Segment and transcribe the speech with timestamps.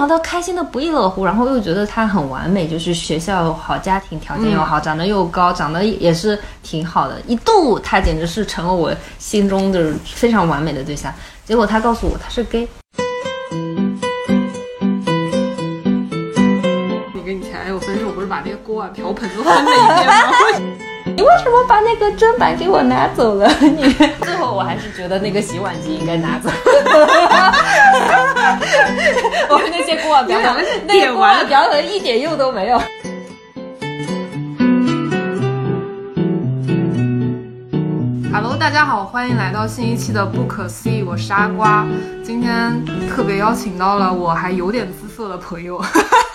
[0.00, 11.12] 聊得开心的不亦乐乎，然后又觉得他很完美，就是学校好，家庭条件又好，长得又高，长得也是挺好的，一度他简直是成了我心中就是非常完美的对象。
[11.44, 12.66] 结果他告诉我他是 gay。
[17.12, 20.14] 你跟你前男友分手不是把那个锅碗瓢盆都翻了一遍吗？
[21.16, 23.46] 你为什么把那个砧板给我拿走了？
[23.60, 23.92] 你
[24.22, 26.48] 最后我还是觉得那个洗碗机应该拿走。
[29.50, 32.80] 我们那些锅碗瓢盆，那些锅碗瓢盆一点用都没有。
[38.32, 41.86] Hello，大家好，欢迎来到新一期的不可思议，我是阿瓜。
[42.24, 45.82] 今天特别邀请到了我还有点姿色的朋友。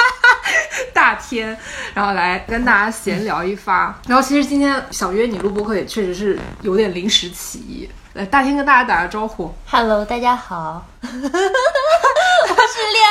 [0.94, 1.58] 大天，
[1.94, 4.00] 然后来跟大家闲聊一发。
[4.08, 7.90] 然后其实今天想约你录播课也确实是有点临时起意。
[8.16, 9.54] 来，大天跟大家打个招呼。
[9.66, 11.30] Hello，大家好，我是恋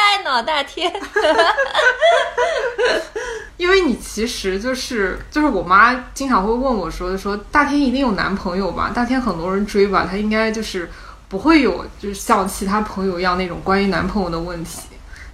[0.01, 0.91] 爱脑大天。
[3.59, 8.93] 因为你其实就是就是我妈经常会问我说说大天一定有男朋友吧？
[8.95, 10.91] 大天很多人追吧，他应该就是
[11.29, 14.80] 不会有就是像其他朋友一样那种关于男朋友的问题。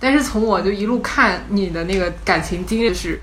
[0.00, 3.22] 但是从我就一路看你的那个感情经历是，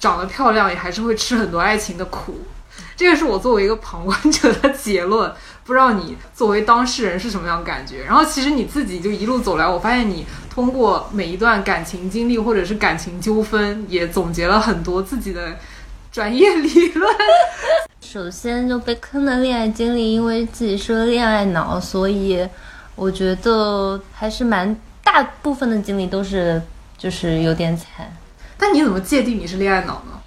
[0.00, 2.40] 长得漂亮也还是会吃很多爱情的苦，
[2.96, 5.32] 这个是我作为一个旁观者的结论。
[5.66, 8.04] 不知道你作为当事人是什么样感觉？
[8.04, 15.56] 然后其实你自己就一路走来，我发现你通过每一段感情经历或者是感情纠纷，也总结了很多自己的
[16.12, 17.14] 专业理论。
[18.00, 22.48] 首先就被坑的恋爱经历，因为自己是个恋爱脑，所以
[22.94, 24.74] 我觉得还是蛮。
[25.06, 26.60] 大部分的经历都是
[26.98, 28.12] 就是有点惨，
[28.58, 30.20] 但你怎么界定你是恋爱脑呢？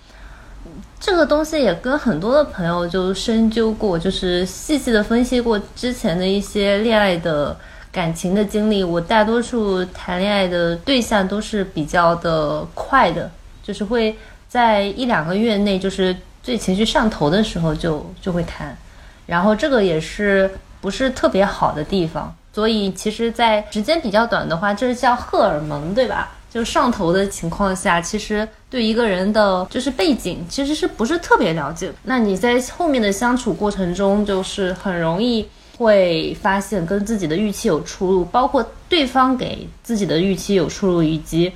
[0.99, 7.57] 这个东西也跟很多的朋友就深究过，就是细细的分析过之前的一些恋爱的
[7.91, 8.83] 感情的经历。
[8.83, 13.31] 我大多数谈恋爱的对象都是比较的快的，
[13.63, 14.17] 就是会
[14.49, 18.77] 在一两个月内，就是最情绪上头的时候就就会谈，
[19.25, 20.51] 然后这个也是
[20.81, 22.35] 不是特别好的地方。
[22.51, 26.31] 所以，其实，在时间比较短的话，这是叫荷尔蒙，对吧？
[26.49, 31.91] 就上头的情况下，其实对一个人的就是背景，其实是不是特别了解？
[32.03, 41.51] 那你在后面的相处过程中，就是很容易会发现跟自己的预期有出入，包括对方给自己的预期有出入，以及。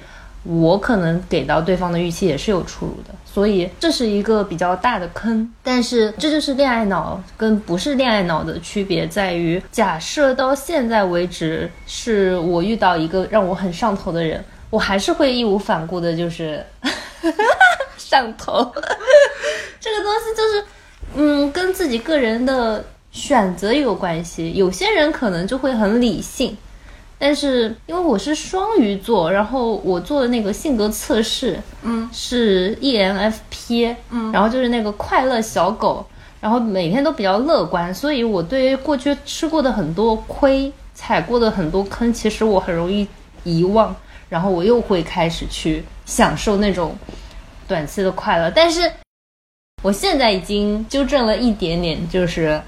[0.45, 5.49] 我可能给到对方的预期也是有出入的，所以这是一个比较大的坑。
[5.63, 14.43] 但是这就是恋爱脑跟不是恋爱脑的区别，在于假设到现在为止是我遇到一个让我很上头的人，
[14.73, 16.65] 我还是会义无反顾的，就是
[17.95, 18.53] 上头。
[19.79, 20.65] 这个东西就是，
[21.13, 24.51] 嗯，跟自己个人的选择有关系。
[24.55, 26.57] 有些人可能就会很理性。
[27.19, 36.03] 但是因为我是双鱼座，然后我做的那个性格测试，嗯，是 ENFP，嗯，然后就是那个快乐小狗，
[36.41, 43.07] 然后每天都比较乐观，所以我对过去吃过的很多亏、踩过的很多坑，其实我很容易
[43.43, 43.95] 遗忘，
[44.29, 46.95] 然后我又会开始去享受那种
[47.67, 48.51] 短期的快乐。
[48.51, 48.91] 但是
[49.81, 52.61] 我现在已经纠正了一点点，就是。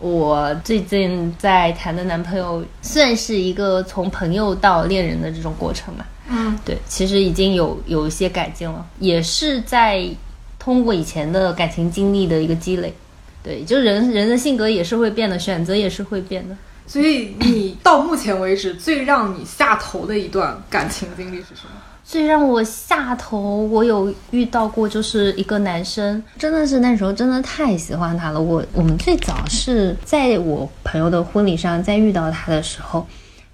[0.00, 6.06] 我最近在谈的男朋友算是一个从朋友到恋人的这种过程嘛？
[6.28, 10.08] 嗯，对，其实已经有有一些改进了，也是在
[10.56, 12.94] 通过以前的感情经历的一个积累。
[13.42, 16.56] 对，就人人的性格也是会变的，选择也是会变的。
[16.88, 21.70] 所以你到目前为止最让你下头的一段感情经历是什么？
[22.02, 28.40] 最让我下头，我有遇到过，就是一个男生，真的是那时候真的太喜欢他了。
[28.40, 33.06] 我我们最早是在我朋友的婚礼上在遇到他的时候。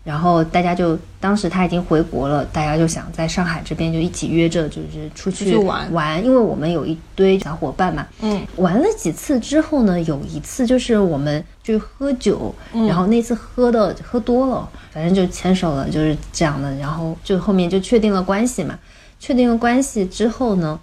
[0.05, 6.23] 然后大家就当时他已经回国了，大家就想在上海这边就一起约着，就是出去玩玩。
[6.23, 12.55] 因为我们有一堆小伙伴嘛，嗯，玩了几次之后呢，有一次就是我们去喝酒，
[12.87, 16.71] 然后那次喝的喝多了，反正就牵手了，就是这样的。
[16.77, 18.79] 然后就后面就确定了关系嘛，
[19.19, 20.79] 确定了关系之后呢，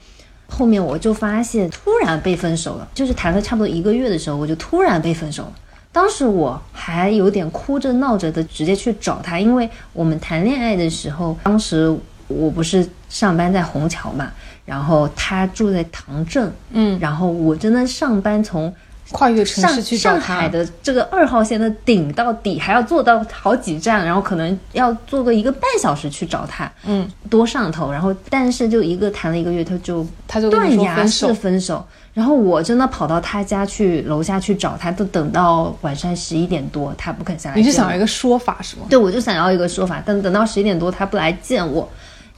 [0.47, 5.53] 后面我就发现突然被分手了，就是谈了差不多一个月的时候，我就突然被分手了。
[5.91, 11.93] 当时我还有点哭着闹着的，直接去找他，因为我们谈恋爱的时候，当时
[12.27, 14.31] 我不是上班在虹桥嘛，
[14.65, 18.73] 然后他住在唐镇，嗯，然后我真的上班从
[19.11, 27.91] 跨越城市去找上海的这个二号线的顶到底，还要坐到好几站，然后可能要坐个一个半小时去找他，嗯，多上头。
[27.91, 31.85] 然后但是就一个谈了一个月，他就他就断崖式分手。
[32.13, 37.55] 然后我真的跑到他家去楼下去找他，都等到晚上十一点多，他不肯下来。
[37.55, 38.83] 你是想要一个说法是吗？
[38.89, 41.87] 对，我就想要一个说法，但等到十一点多他不来见我，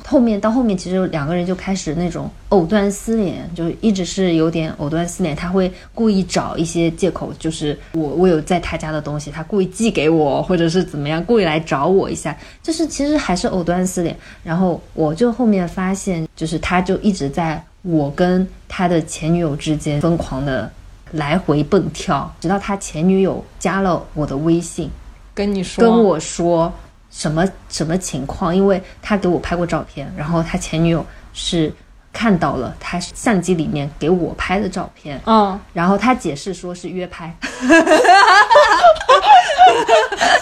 [0.06, 5.36] 后面到后面其实两个人就开始那种藕断丝连，就一直是有点藕断丝连。
[5.36, 14.16] 他会故意找一些借口，就是我我有在他家的东西，他故意寄给我，或者是怎么样，故意来找我一下，就是其实还是藕断丝连。
[14.44, 20.71] 然后我就后面发现，就是他就一直在我跟他的前女友之间疯狂的
[21.12, 24.89] 来回蹦跳，直到他前女友加了我的微信。
[25.35, 26.71] 跟你说，跟我说
[27.12, 31.74] 什么什么情况，因为他给我拍过照片，然后他前女友是
[32.13, 37.36] 看到了他相机里面给我拍的照片，嗯，然后他解释说是约拍。
[37.44, 37.68] 这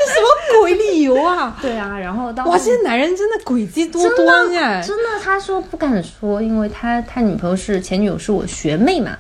[0.08, 1.58] 什么鬼理由啊？
[1.62, 4.82] 对啊，然后到哇，这些男人真的诡计多端哎！
[4.82, 9.18] 真的，他说不敢说，因为他他女朋友是前女友是我学妹嘛，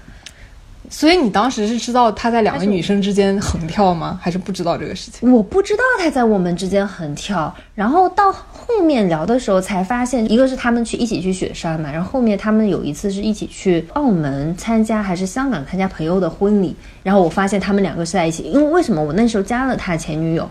[0.92, 4.20] 所以你当时是知道他在两个女生之间横跳吗？
[4.22, 5.32] 还是不知道这个事情？
[5.32, 20.48] 我不知道他在我们之间横跳，然后到后面聊的时候才发现，一个是他们去一起去雪山嘛，然后后面他们有一次是一起去澳门参加还是香港参加朋友的婚礼，然后我发现他们两个是在一起，因为为什么我那时候加了他前女友，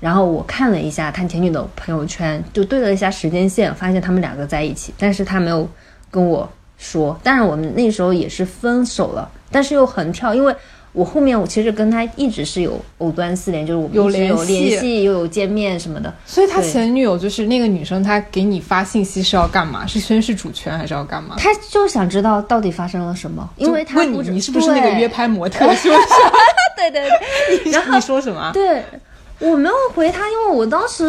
[0.00, 5.68] 然后我看了一下他前女友的朋友圈，就对了一下时间线，发现他们两个在一起，但是他没有
[6.10, 10.54] 跟我说，但是我们那时候也是分手了，但是又横跳，因为。
[10.92, 16.10] 我后面我其实跟他一直是有藕断丝连，就是我们有联系，又有见面什么的。
[16.24, 19.86] 所以他前女友就是那个女生，她给你发信息是要干嘛？
[19.86, 21.36] 是宣示主权还是要干嘛？
[21.38, 25.66] 他就想知道到底发生了什么，因为他问你，你是不是那个约拍模特？
[25.76, 26.00] 是不是？
[26.78, 27.06] 对对
[27.62, 28.50] 对，然后你说什么？
[28.54, 28.82] 对
[29.38, 31.04] 我没有回他，因为我当时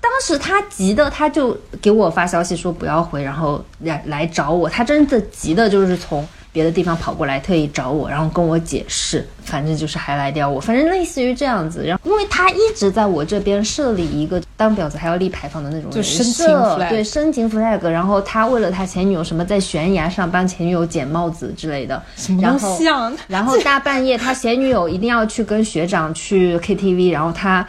[0.00, 4.68] 当时他急的，他就给我发消息说不要回，然后来来找我。
[4.68, 11.84] 他真的急的，就是从别的地方跑过来，特意找我，然后跟我解释，反正就是还来撩我，反正类似于这样子。
[11.84, 17.86] 然后因为他一直在我这边设立一个当婊子还要立牌坊的那种人就深情设对深情 flag。
[17.88, 22.00] 然后他为了他前女友什么在悬崖上帮前女友捡帽子之类的，
[22.40, 22.78] 然后？
[23.26, 27.66] 然后大半夜，他前女友一定要去跟学长去 KTV，然后他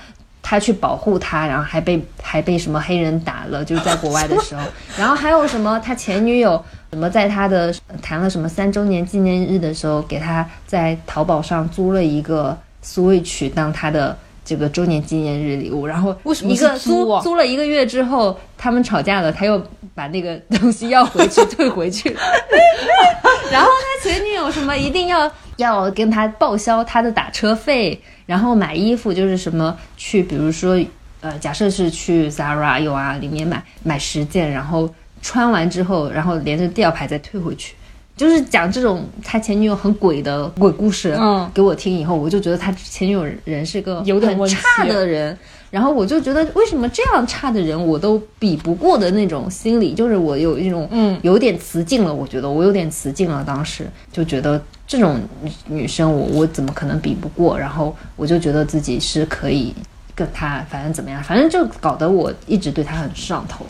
[0.48, 4.62] 他去保护他，然后还被还被什么黑人打了，就是在国外的时候。
[4.96, 14.16] 然后还有什么，他前女友什么在他的谈了什么三周年纪念日的时候，给他在淘宝上租了一个 Switch 当他的。
[14.48, 19.60] 这个周年纪念日礼物，然后为什么一个租租了一个月之后，他们吵架了，他又
[19.96, 22.10] 把那个东西要回去退回去。
[23.52, 30.78] 然后他前女友什么一定要要跟他报销他的打车费，然后买衣服就是什么去，比如说
[31.22, 37.74] 呃，假设是去 Zara 有啊里面买买十件，然后穿完之后，然后连着吊牌再退回去。
[38.18, 45.38] 就是讲这种他前女友很鬼的鬼故事，嗯给我听以后，我就觉得他前女友人是个很有点差的人，
[45.76, 59.76] 然后我就觉得为什么这样差的人我都比不过的那种心理，就是我有一种嗯有点雌竞了，我觉得我有点雌竞了，当时就觉得这种女女生我我怎么可能比不过，然后我就觉得自己是可以
[60.16, 63.66] 跟她反正怎么样，反正就搞得我一直对她很上头。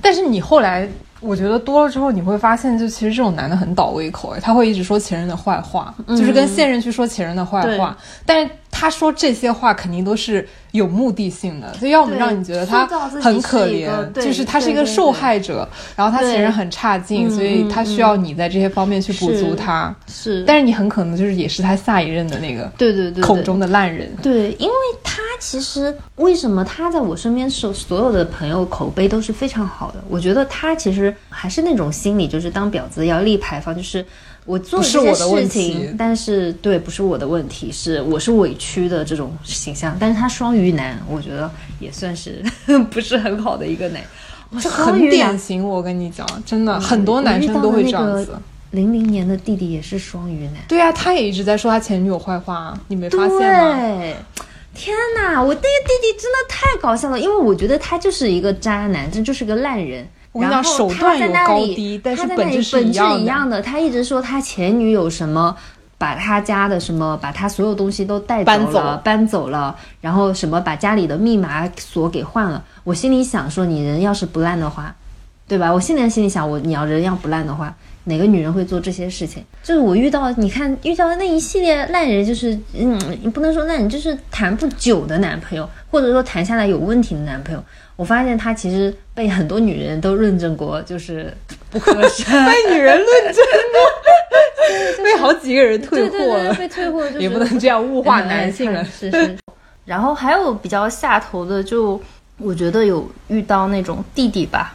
[0.00, 0.88] 但是你后来，
[1.18, 7.96] 我觉得多了之后，你会发现，就其实这种男的很倒胃口，哎，他会一直说前任的坏话，就是跟现任去说前任的坏话。
[8.24, 12.84] 但是他说这些话肯定都是有目的性的，就要么对让你觉得他
[13.22, 19.94] 很可怜就是他是一个受害者，然后他前任很差劲，所以他需要你在这些方面去补足他。
[20.08, 24.12] 是但是你很可能就是也是他下一任的那个对对对对口中的烂人。
[24.20, 30.02] 对，因为他其实为什么他在我身边所所有的朋友口碑都是非常好的？
[30.08, 34.04] 我觉得他其实还是那种心理，就是当婊子要立牌坊，就是
[34.44, 39.96] 我做不是这些我的问事题情，但是对，不是我的问题，是我是委屈的这种形象。
[39.98, 42.44] 但是他双鱼男，我觉得也算是
[42.90, 44.02] 不是很好的一个男。
[44.60, 48.38] 这很典型，我跟你讲，真的很多男生都会这样子。
[48.70, 50.54] 零零年的弟弟也是双鱼男。
[50.68, 53.76] 对啊，他也一直在说他前女友坏话，啊你没发现吗？
[53.76, 54.16] 对，
[54.74, 60.06] 天哪，我那个弟弟真的太搞笑了，因为我觉得他就是一个渣男，这就是个烂人。
[60.34, 63.62] 我跟你讲然后手段有高他在那里低但是他本质是一样的一样的。
[63.62, 65.56] 他一直说他前女友什么。
[65.96, 72.62] 把他家的什么，把他所有东西都带走搬走了，搬走了，然后什么把家里的密码锁给换了。
[72.82, 74.94] 我心里想说，你人要是不烂的话，
[75.48, 75.72] 对吧？
[75.72, 77.74] 我现在心里想，我你要人要不烂的话，
[78.04, 79.42] 哪个女人会做这些事情？
[79.62, 87.64] 就是我遇到，你看遇到的那一系列烂人，就是嗯，你不能说烂人，就是谈不久的男朋友，或者说谈下来有问题的男朋友。
[87.96, 91.32] 我发现他其实被很多女人都论证过，就是
[91.70, 92.24] 不合适。
[92.44, 96.52] 被女人论证过， 被好几个人退货了。
[96.54, 98.84] 被退货，也不能这样物化男性了。
[98.84, 99.36] 是是。
[99.84, 102.00] 然后还有比较下头的，就
[102.38, 104.74] 我觉得有遇到那种弟弟吧，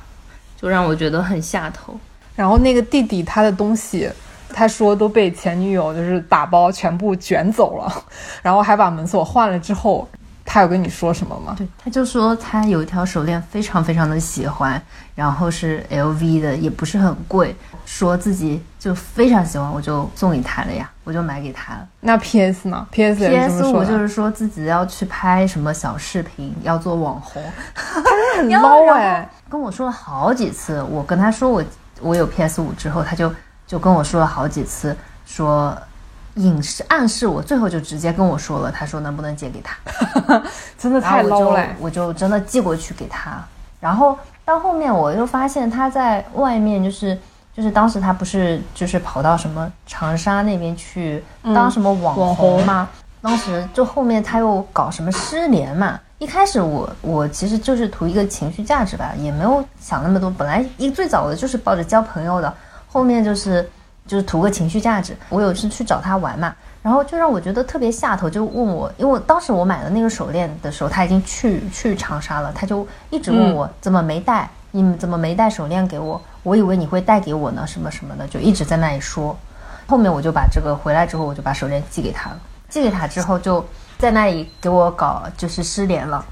[0.59, 1.99] 就让我觉得很下头。
[2.39, 4.09] 然后那个弟弟他的东西，
[4.53, 8.03] 他说都被前女友就是打包全部卷走了，
[8.41, 10.07] 然后还把门锁换了之后。
[10.51, 11.53] 他有跟你说什么吗？
[11.55, 14.81] 对，他就说他有一条手链非常非常的喜欢，
[15.13, 17.55] 然后是 LV 的，也不是很贵，
[17.85, 21.87] 说自己就非常喜欢，我就送给他了呀，我就买给他了。
[21.99, 27.43] 那 PS 呢？PS，PS 我就是说自己要去拍什么小视频，要做网红，
[27.75, 28.01] 他
[28.37, 30.81] 很 low 哎，跟我说了好几次。
[30.89, 31.63] 我跟他说我
[32.01, 33.33] 我有 PS 五之后，他就
[33.67, 35.77] 就跟我说了好几次说。
[36.35, 39.75] 隐示暗示我，最后就直接跟我说了，他说能不能借给他，
[40.77, 43.43] 真的太 low 了，我就真的寄过去给他。
[43.81, 47.17] 然后到后面我又发现他在外面，就是
[47.53, 52.87] 就是当时他不是就是跑到什么长沙那边去当什么网红吗？
[53.21, 55.99] 当时就后面他又搞什么失联嘛。
[56.19, 60.29] 一开始我我其实就是图一个情绪价值吧，也没有想那么多。
[60.29, 62.53] 本来一最早的就是抱着交朋友的，
[62.87, 63.67] 后面就是。
[64.07, 65.15] 就是图个情绪价值。
[65.29, 76.19] 我有次去找他玩嘛，然后就让我觉得特别下头，就问我，因为我当时我买的那个手链的时候，他已经去去长沙了，他就一直问我怎么没带，你怎么没带手链给我？
[76.41, 79.37] 我以为你会带给我呢，什么什么的，就一直在那里说。
[79.85, 82.39] 后面我就把这个回来之后，我就把手链寄给他了。
[82.67, 83.63] 寄给他之后，就
[83.99, 86.25] 在那里给我搞，就是失联了。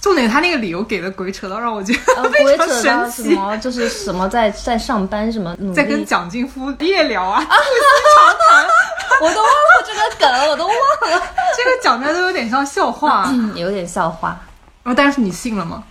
[0.00, 8.66] 重点他那个理由给的鬼扯到让我觉得 非常神奇，什么就是什么在在上班什么，在跟蒋劲夫夜聊啊，促长谈，
[9.20, 10.74] 我都忘了这个梗，我都忘
[11.10, 11.22] 了，
[11.56, 14.40] 这个讲的都有点像笑话，嗯有点笑话。
[14.84, 15.82] 哦，但是你信了吗？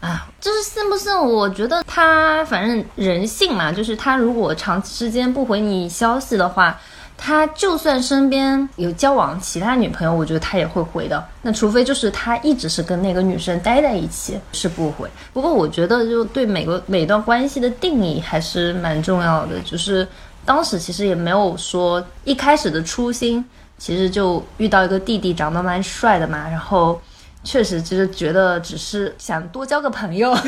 [0.00, 1.14] 啊，就是信不信？
[1.14, 6.78] 我觉得他反正人性嘛，就是他如果长时间不回你消息的话。
[7.16, 11.24] 他就算身边有交往其他女朋友，我觉得他也会回的。
[11.42, 15.08] 那除非就是他一直是跟那个女生待在一起，是不回。
[15.32, 19.58] 不过我觉得，就对每个每段关系的定义还是蛮重要的。
[19.60, 20.06] 就是
[20.44, 23.44] 当时其实也没有说一开始的初心，
[23.78, 26.48] 其实就遇到一个弟弟长得蛮帅的嘛。
[26.50, 27.00] 然后
[27.42, 30.36] 确实就是觉得只是想多交个朋友。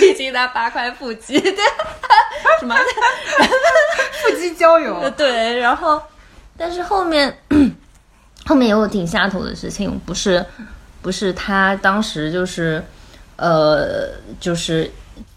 [0.00, 1.52] 毕竟他八块腹肌，对，
[2.58, 2.74] 什么
[4.22, 5.08] 腹肌交友？
[5.16, 6.00] 对，然后，
[6.56, 7.38] 但是后面
[8.46, 10.44] 后面也有挺下头的事情，不是，
[11.02, 12.82] 不是他当时就是，
[13.36, 14.08] 呃，
[14.40, 14.90] 就是。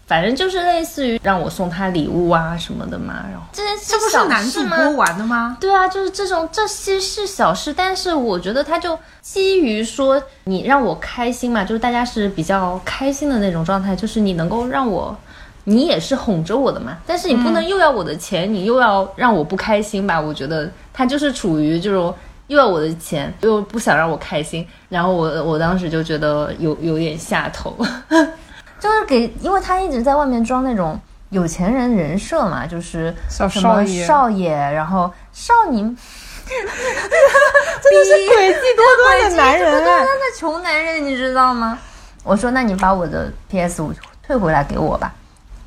[0.04, 5.56] 反正就是类似于让我送他礼物啊什么的嘛，然后这件事不是男主播玩的吗？
[5.58, 15.16] 对啊，就是这种这些是小事，但是我觉得他就基于说你让我开心嘛，就是大家是比较开心的那种状态，就是你能够让我，
[15.64, 20.20] 你也是哄着我的嘛，但是你不能又要我的钱，你又要让我不开心吧？
[20.20, 22.14] 我觉得他就是处于这种
[22.48, 27.76] 又要我的钱，又不想让我开心，然后我我当时就觉得有有点下头。
[28.80, 30.98] 就是给，因为他一直在外面装那种
[31.30, 35.96] 有钱人人设嘛，就是什么少爷，然后少宁，
[36.44, 41.78] 真的是诡计多端的男人，多端的穷男人，你知道吗？
[42.24, 43.92] 我说，那你把我的 PS 五
[44.26, 45.14] 退回来给我吧，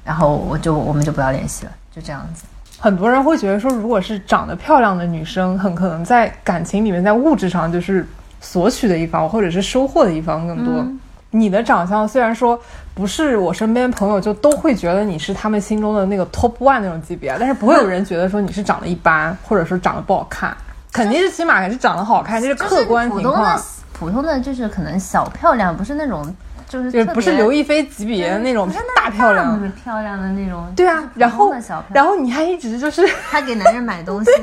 [0.05, 2.45] 然后我就我们就不要联系了，就这样子。
[2.77, 8.07] 很多人会觉得说，如果是长得漂亮的女生，很可能在感情里面，在物质上就是
[8.39, 10.85] 索取的一方，或者是收获的一方更多。
[11.31, 12.57] 你的长相虽然说
[12.93, 20.55] 不是我身边朋友就都会觉得你是他们心中的那个 top one 那种级别，但是不会有人觉得说你是长得一般，或者说长得不好看，
[20.91, 23.59] 肯定是起码还是长得好看，这是客观情况。
[23.93, 26.23] 普通的就是可能小漂亮，不是那种。
[26.67, 30.65] 就是不是刘亦菲级别的那种大漂亮，漂亮的那种。
[30.75, 31.53] 对啊，然后
[31.93, 34.31] 然后你还一直就是还给男人买东西，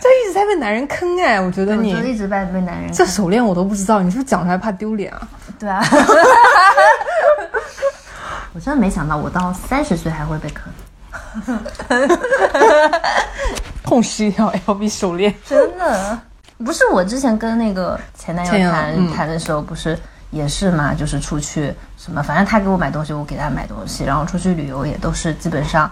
[0.00, 1.40] 就一直在被男人坑哎！
[1.40, 2.92] 我觉得你一直在被男人。
[2.92, 5.20] 这手链我都不知道，你是不是讲出来怕丢脸啊？
[5.58, 5.82] 对啊，
[8.54, 10.72] 我真的没想到，我到三十岁还会被坑，
[13.82, 16.18] 痛失一条 LV 手链，真的。
[16.58, 19.98] 不是我之前跟那个前男友谈谈的时候，不是
[20.30, 20.94] 也是嘛？
[20.94, 25.90] 就是出去什么，反正他给我买东西，我给他买东西，然后出去旅游也都是基本上，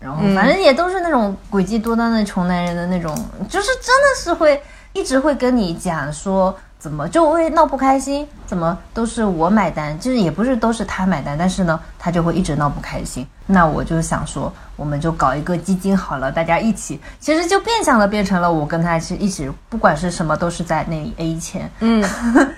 [0.00, 3.14] 然后反正也都是那种诡计多端的穷男人的那种，
[3.48, 4.60] 就是真的是会
[4.92, 8.26] 一直会跟你讲说怎么就会闹不开心？
[8.46, 9.98] 怎么都是我买单？
[9.98, 13.26] 就是也不是都是他买单，但是呢，他就会一直闹不开心。
[13.46, 21.68] 那我就想说，我们就搞一个基金好了，大家一起，其实就变相的变成了我跟他是一起，不管是什么都是在那里 A 钱。
[21.80, 22.00] 嗯，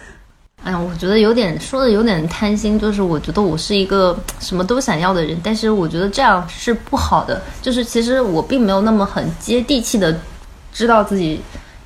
[0.64, 7.40] 哎呀，我觉得有点说的有点贪心，就是我觉得我是一个什么都想要的人，但是我觉得这样是不好的。
[7.62, 10.14] 就是其实我并没有那么很接地气的
[10.74, 11.40] 知道自己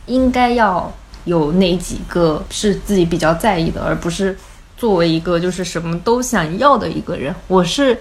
[0.06, 0.92] 应该要。
[1.24, 4.36] 有哪几个是自己比较在意的，而不是
[4.76, 7.34] 作为一个就是什么都想要的一个人。
[7.48, 7.98] 我是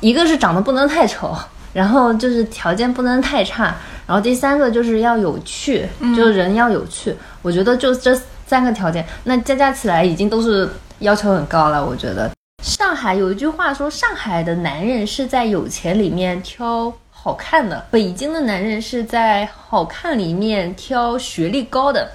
[0.00, 1.36] 一个是长得不能太丑，
[1.72, 3.74] 然后就是条件不能太差，
[4.06, 7.14] 然后第三个就是要有趣，就人要有趣。
[7.42, 11.84] 我觉得就这三个条件，那加加起来已经都是要求很高了。
[11.84, 12.30] 我觉得
[12.62, 16.92] 上海有一句话说，上海的男人是在有钱里面挑。
[17.10, 22.08] 好看的，北京的男人是在好看里面挑学历高的。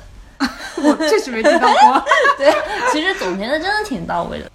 [0.83, 2.03] 我确实没听到过。
[2.37, 2.53] 对，
[2.91, 4.49] 其实总结的真的挺到位的，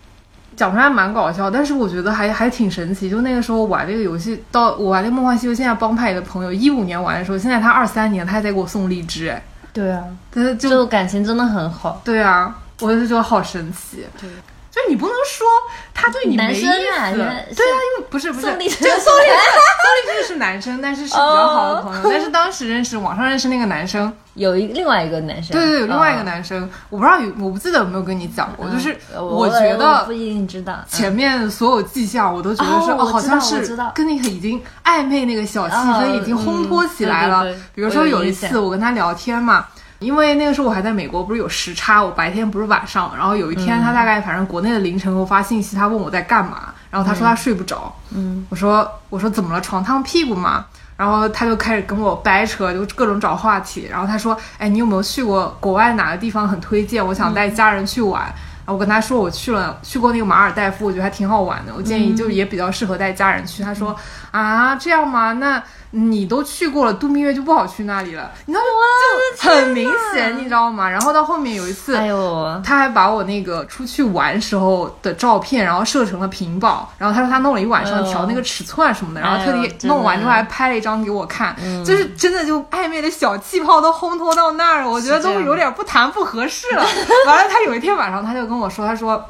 [0.57, 3.09] 讲出来蛮搞笑，但是我觉得还还挺神奇。
[3.09, 9.29] 就那个时候玩这个游戏，到我玩那个《梦幻西游》，现在帮派的朋友一五年玩的时候，现在他二三年，他还在给我送荔枝。
[9.29, 12.01] 哎，对啊，但是就感情真的很好。
[12.05, 14.05] 对啊，我就觉得好神奇。
[14.21, 14.29] 对。
[14.77, 15.47] 就你不能说
[15.95, 22.11] 他对你没意思，对啊，因为不是不是，宋励志，宋励志，宋励志是男生，但是是比较好的朋友。
[22.11, 30.77] 但是当时认识网上认识那个男生，有一另外一个男生，对对，有另外一个男生，我不知道有，我不记得有没有跟你讲过，就是我觉得不一定知道。
[30.87, 37.47] 前面所有迹象，我都觉得是哦，好像是跟那个已经暧昧那个小气氛已经烘托起来了。
[37.75, 39.65] 比如说有一次我跟他聊天嘛。
[39.99, 43.13] 因为那个时候我还在美国，不是有时差，我白天不是晚上。
[43.17, 46.75] 然后有一天，他大概反正国内的凌晨给我发信息，他问我在干嘛。
[46.91, 47.95] 然后他说他睡不着。
[48.15, 49.61] 嗯，我说我说怎么了？
[49.61, 50.67] 床烫屁股吗？
[50.97, 53.87] 然后他就开始跟我掰扯，就各种找话题。
[53.91, 57.07] 然后他说，哎，你有没有去过国外哪个地方很推荐？
[57.07, 58.23] 我想带家人去玩。
[58.23, 58.33] 然
[58.67, 61.73] 后我跟他说我去了，去过那个马尔代夫，我觉得还挺好玩的。
[61.77, 63.63] 我建议就也比较适合带家人去。
[63.63, 63.95] 他说
[64.31, 65.35] 啊，这样吗？
[65.35, 65.63] 那。
[65.93, 69.41] 你都去过了，度蜜月就不好去那里了，你知道吗？
[69.41, 70.91] 就很明显，你知道吗？
[70.91, 86.85] 然后到后面有一次，哎呦，他还把我那个出去玩时候的照片，然后设成了屏保，然后他说他弄了一晚上调那个尺寸什么的，然后特地弄完之后还拍了一张给我看，就是真的就暧昧的小气泡都烘托到那儿，我觉得都有点不谈不合适了。
[87.27, 89.25] 完了，他有一天晚上他就跟我说，他说。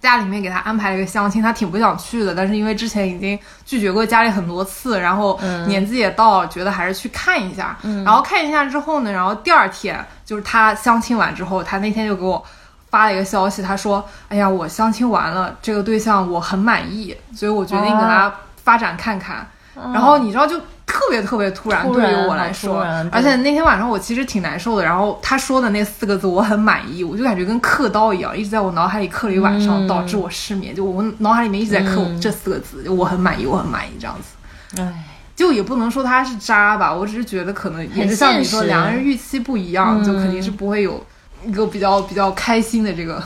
[0.00, 7.76] 家里面给他安排了一个相亲，他挺不想去的，但是因为之前已经拒绝过家里很多次，然后年纪也到了，觉得还是去看一下。
[8.02, 12.42] 然后看一下之后呢，然后第二天就是他相亲完之后，他那天就给我
[12.88, 18.32] 发了一个消息，他说：“哎呀，我相亲完了，这个对象我很满意，所以我决定给他
[18.64, 19.46] 发展看看。”
[19.92, 20.58] 然后你知道就。
[20.90, 22.80] 特别特别突然，对于我来说，
[23.12, 24.84] 而且那天晚上我其实挺难受的。
[24.84, 30.74] 然后他说的那四个字我很满意，我就感觉跟刻刀一样，一直在我脑海里刻了一晚上，导致我失眠。
[30.74, 34.82] 就我脑海里面一直在刻这四个字，就我很满意，我很满意这样子。
[34.82, 35.04] 唉，
[35.36, 41.04] 就也不能说他是渣吧，我只是觉得可能也是像你说，两个人预期不一样，就肯定是不会有
[41.44, 43.22] 一个比较比较开心的这个。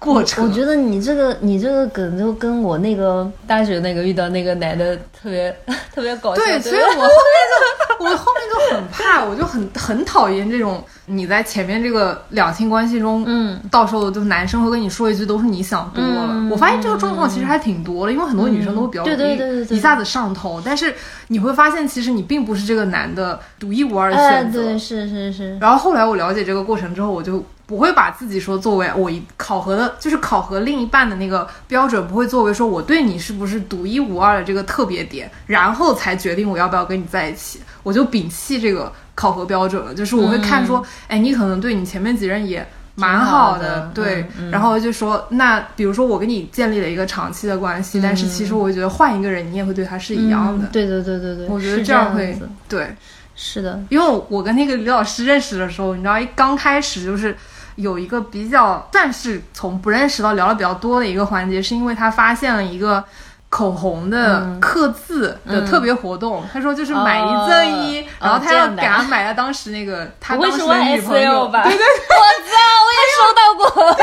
[0.00, 5.54] 过程，我觉得你这个你这个梗就跟我那个大学那个遇到那个男的特别
[5.94, 6.42] 特别搞笑。
[6.42, 16.48] 对，所以我后面就我后面就很怕，我就很很讨厌这种你在前面这个两性关系中，嗯，到时候就男生会跟你说一句都是你想多了。
[16.50, 20.94] 我发现这个状况其实还挺多的，因为很多女生都会比较容易一下子上头，但是
[21.28, 24.62] 你会发现其实你并不是这个男的独一无二的选择。
[24.62, 25.58] 对，是是是。
[25.58, 27.44] 然后后来我了解这个过程之后，我就。
[27.70, 37.60] 不会把自己说作为我一考核的，就是考核另一半的那个标准，不会作为说我对你是不是独一无二的这个特别点，然后才决定我要不要跟你在一起。
[37.84, 50.66] 我就摒弃这个考核标准了，就是我会看说，哎，你可能对你前面几任也蛮好的，对，然后就说，那比如说我跟你建立了一个长期的关系，但是其实我会觉得换一个人，你也会对他是一样的。
[50.72, 52.36] 对对对对对，我觉得这样会
[52.68, 52.96] 对，
[53.36, 57.36] 是的，因为我跟那个李老师认识的时候，你知道，一刚开始就是。
[57.76, 63.02] 有一个比较算是从不认识到聊的比较多的一个环节，是因为他发现了一个
[63.48, 66.44] 口红的刻字的特别活动。
[66.52, 71.62] 他说就是买一赠一，然后他要给他买了当时那个他当时的女朋友吧？
[71.62, 73.96] 对对，我知道，我也收到过。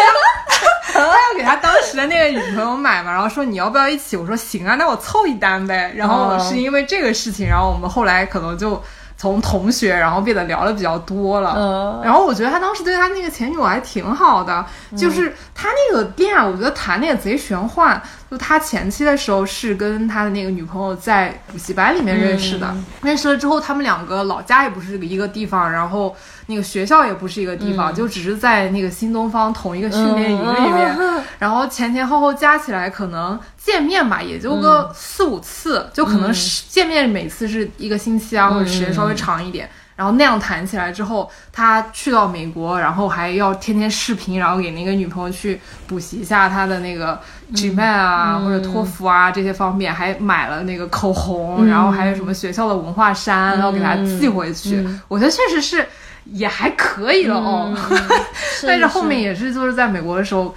[0.93, 4.17] 他要给他当时的那个女朋友买嘛，然后说你要不要一起？
[4.17, 5.93] 我说行啊，那我凑一单呗。
[5.95, 8.81] 然后是因为这个事情，然后我们后来可能就。
[9.17, 14.63] 从同学，然后变得聊的比较多了，然后我觉得他当时对他那个前女友还挺好的，
[14.95, 17.99] 就是他那个恋爱，我觉得谈的也贼玄幻，
[18.29, 30.95] 就他前期的时候是跟他的那个女朋友在补习班里面认识的，认识了之后，他们两个老家也不是一个地方，然后那个学校也不是一个地方，就只是在那个新东方同一个训练营里面，
[31.39, 39.69] 然后前前后后加起来可能见面吧，也就个四五次，就可能是见面每次是一个星期啊，或者时间稍微长一点。
[39.95, 47.19] 然后那样谈起来之后，他去到美国，然后还要天天视频，然后给那个女朋友去补习一下他的那个
[47.53, 54.87] GMAT 啊或者托福啊这些方面，还买了那个口红，然后还有什么学校的文化衫，然后给他寄回去。
[55.07, 55.83] 我觉得确实是
[56.25, 57.75] 也还可以了哦，
[58.67, 60.53] 但是后面也是就是在美国的时候。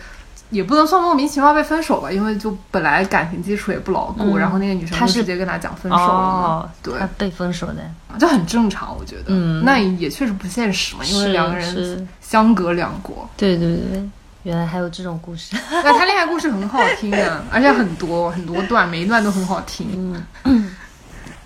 [0.50, 7.76] 也不能算莫名其妙被分手吧，因为就本来感情基础也不牢固，然后那个女生就直接跟他讲分手了，对，被分手的，
[8.18, 14.08] 就很正常，我觉得，嗯，那也确实不现实嘛，因为两个人相隔两国，对对对，
[14.42, 20.74] 原来还有这种故事，那他恋爱故事很好听啊， 而且很多很多段，每一段都很好听，嗯，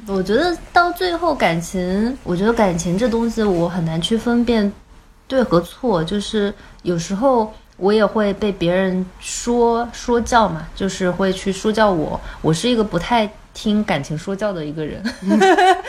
[0.07, 4.73] 我觉得到最后感情，我觉得感情这东西我很难去分辨
[5.29, 7.53] 对和错，就是有时候。
[7.77, 12.21] 我也会被别人说说教嘛，就是会去说教我。
[12.41, 15.03] 我是一个不太听感情说教的一个人。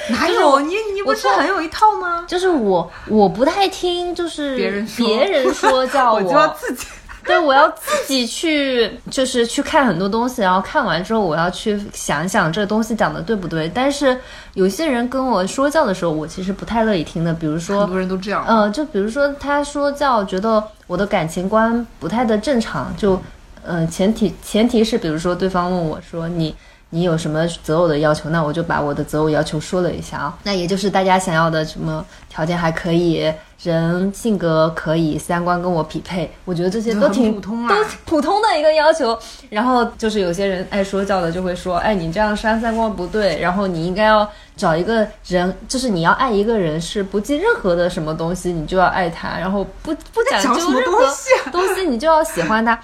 [0.10, 0.74] 哪有你？
[0.94, 2.26] 你不是很有一套吗？
[2.28, 6.88] 就是我，我不太听，就是别人别人说教我， 我就要自己。
[7.26, 13.68] 对，我要自己去，就是去看很多东西，然后看完之后，我要去想想这个东西讲的对不对。
[13.74, 14.18] 但是
[14.54, 17.34] 有些人跟我说教的时候，我其实不太乐意听的。
[17.34, 18.46] 比如说，很多人都这样。
[18.48, 22.96] 嗯，就比如说他说教，觉得我的感情观不太的正常。
[22.96, 23.20] 就，
[23.64, 26.56] 嗯，前提前提是，比如说对方问我说你。
[26.96, 28.30] 你有什么择偶的要求？
[28.30, 30.38] 那我就把我的择偶要求说了一下啊。
[30.44, 33.30] 那也就是大家想要的什么条件还可以，
[33.62, 36.32] 人性格可以，三观跟我匹配。
[36.46, 39.20] 我觉得这些都挺普通啊，都普通的一个要求。
[39.50, 43.38] 然后就是有些人爱说教的就会说，哎，你这样删三观不对。
[43.42, 49.38] 然后你应该要找一个人，就是你要爱一个人是不计任何的什么东西，你就要爱他。
[49.38, 52.80] 然后不不讲究任何东西，你就要喜欢他。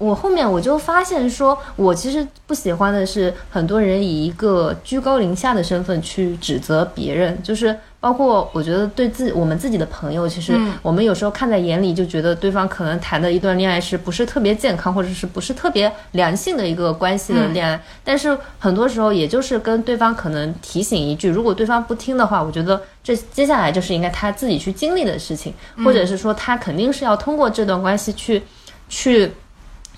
[0.00, 25.52] 我后面我就发现，说我其实不喜欢的是很多人以一个居高临下的身份去指责别人，就是包括我觉得对自我们自己的朋友，其实我们有时候看在眼里，就觉得对方可能谈的一段恋爱是不是特别健康，或者是不是特别良性的一个关系的恋爱，但是很多时候也就是跟对方可能提醒一句，如果对方不听的话，我觉得这接下来就是应该他自己去经历的事情，
[25.84, 28.42] 或者是说他肯定是要通过这段关系去
[28.88, 29.30] 去。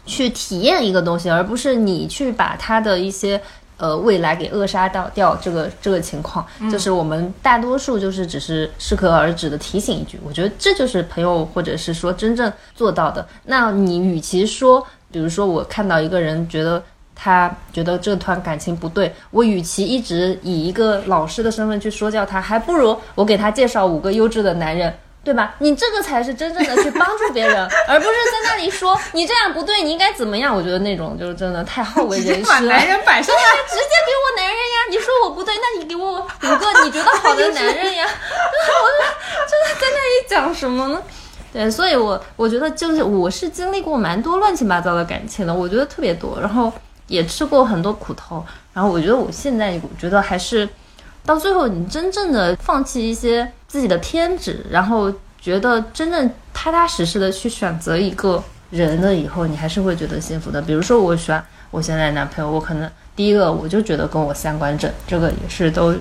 [0.05, 3.41] 去体验一个东西，而不是你去把他的一些
[3.77, 5.37] 呃未来给扼杀到掉。
[5.37, 10.19] 这个这个情况，就是我们大多数就是只是适可而止的提醒一句。
[10.25, 13.27] 我觉得这就是朋友，或者是说真正做到的。
[13.45, 16.83] 那你与其说，比如说我看到一个人觉得
[17.15, 24.93] 他觉得这段感情不对，我与其一直以一个老师的身份去说教他，还不如我给他介绍五个优质的男人。
[25.25, 25.55] 对吧？
[25.61, 30.55] 你这个才是真正的去帮助别人， 而不是在那里说你这样不对，你应该怎么样？
[30.55, 32.61] 我觉得那种就是真的太好为人师了。
[32.63, 34.77] 男人摆上来，直接给我男人呀！
[34.91, 38.05] 你说我不对，那你给我五个你觉得好的男人呀？
[38.05, 41.01] 我就是在那里讲什么呢？
[41.53, 46.73] 对，所以我我觉得就是我是经历过蛮多乱七八糟的感情的，我觉得特别多，然后
[47.07, 50.69] 也吃过很多苦头，然后我觉得我现在我觉得还是。
[51.25, 60.61] 到最后，你真正的放弃一些自己的偏执，然后觉得真正踏踏实实的去选择一个人了以后，你还是会觉得幸福的。
[60.61, 65.95] 比如说，我喜欢我现在男朋友，我可能第一个我就觉得跟我三观正，这个也是都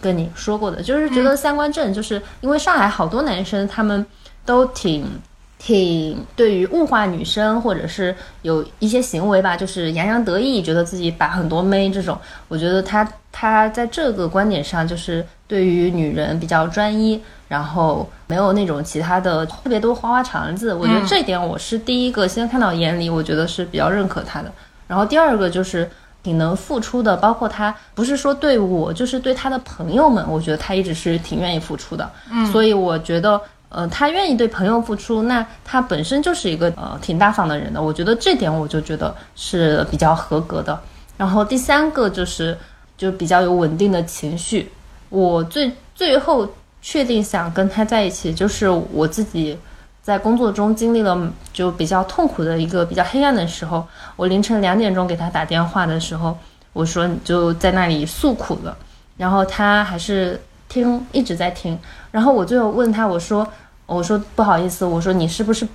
[0.00, 4.04] 跟你说过的，就是觉得三观正，就是因为上海好多男生他们
[4.44, 5.08] 都挺。
[5.58, 12.16] 挺对于物化女生，或者是有一些行为吧，就是洋洋得意，觉得自己把很多妹这种。
[12.46, 20.74] 我觉得他他在这个观点上，就是对于女人比较专一，然后没有那种其他的特别多花花肠子。
[20.74, 24.52] 我觉得这一点我是第一个先看到眼里，我觉得是比较认可他的。
[24.86, 25.88] 然后第二个就是
[26.22, 32.08] 挺能付出的，包括他不是说对我，就是对他的朋友们，我觉得他一直是挺愿意付出的。
[32.30, 33.40] 嗯，所以我觉得。
[33.76, 40.80] 呃，他愿意对朋友付出，那他本身就是一个呃挺大方的人的，我觉得这点我就觉得是比较合格的。
[41.18, 42.56] 然后第三个就是
[42.96, 44.72] 就比较有稳定的情绪。
[45.10, 46.48] 我最最后
[46.80, 49.58] 确定想跟他在一起，就是我自己
[50.02, 53.86] 在工作中经历了就比较痛苦的一个比较黑暗的时候，
[54.16, 56.34] 我凌晨两点钟给他打电话的时候，
[56.72, 58.74] 我说你就在那里诉苦了，
[59.18, 60.40] 然后他还是。
[60.68, 61.78] 听一直在听，
[62.10, 63.46] 然后我最后问他，我说，
[63.86, 65.66] 我说不好意思，我说你是不是，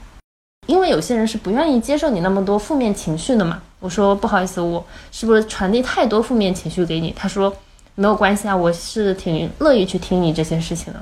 [0.67, 7.13] 因为有些人是不愿意接受你那么多负面情绪的嘛，我说不好意思，我是不是传递太多负面情绪给你？
[7.17, 7.53] 他说
[7.95, 11.01] 没有关系啊，我是挺乐意去听你这些事情的。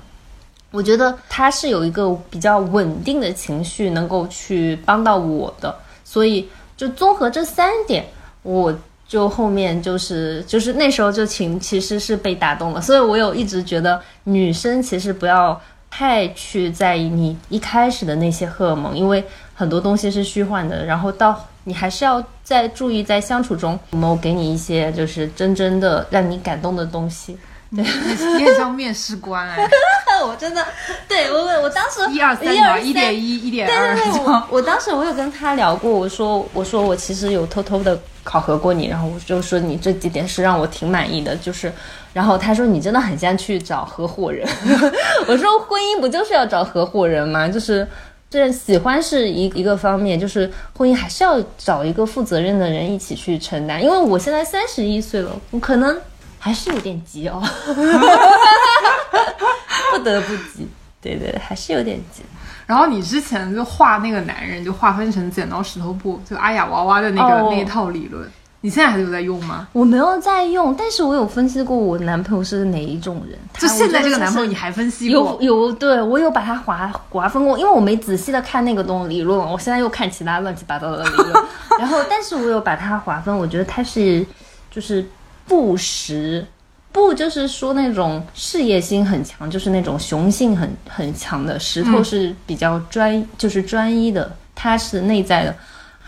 [0.71, 8.05] 我觉得他是有一个比较稳定的情绪，能够去帮到我的，所以就综合这三点，
[8.43, 8.71] 我
[9.07, 19.23] 就后面就是就是那时候就情其实是被打动了，所以我有一直觉得女生其实不要太去在意你一开始的那些荷尔蒙，因为
[19.53, 27.37] 很多东西是虚幻的，然后到你还是要再注意在相处中有没有给你一些就是真正的让你感动的东西。
[27.75, 29.67] 对，你很像面试官哎，
[30.25, 30.65] 我真的，
[31.07, 33.95] 对我我我当时一二三嘛，一点一，一点二。
[33.95, 41.71] 对对对，我我当时我有跟他聊过，我说我说我其实有偷偷的考核过你，然后我就说你这几点是让我挺满意的，就是，
[42.19, 44.45] 然后他说你真的很像去找合伙人，
[45.25, 47.47] 我说婚姻不就是要找合伙人吗？
[47.47, 47.87] 就是
[48.29, 55.97] 这喜欢是一一个方面，就是婚姻还是要找一个负责任的人一起去承担，因为我现在三十一岁了，我可能。
[56.41, 57.43] 还是有点急哦，
[59.91, 60.65] 不得不急，
[61.01, 62.23] 对对，还是有点急。
[62.65, 68.25] 然后你之前就画那个男人，就划分成剪刀石头布，就阿雅娃娃的那个那一套理论，
[68.61, 69.67] 你现在还有在用吗？
[69.73, 73.37] 我没有在用，但是我有分析过我男朋友是哪一种人。
[73.57, 75.37] 就现在这个男朋友，你还分析过？
[75.39, 81.33] 有有，对我有把他划划分过，因为我没仔细的看那个东理论，我现在又看其他乱七八糟的理论。
[81.79, 84.25] 然后，但是我有把它划分，我觉得他是
[84.71, 85.05] 就是。
[85.49, 86.45] 不实，
[86.91, 95.55] 不就是说那种事业心很强，就是那种雄性很很强的石头是比较专，就是专一的，他是内在的。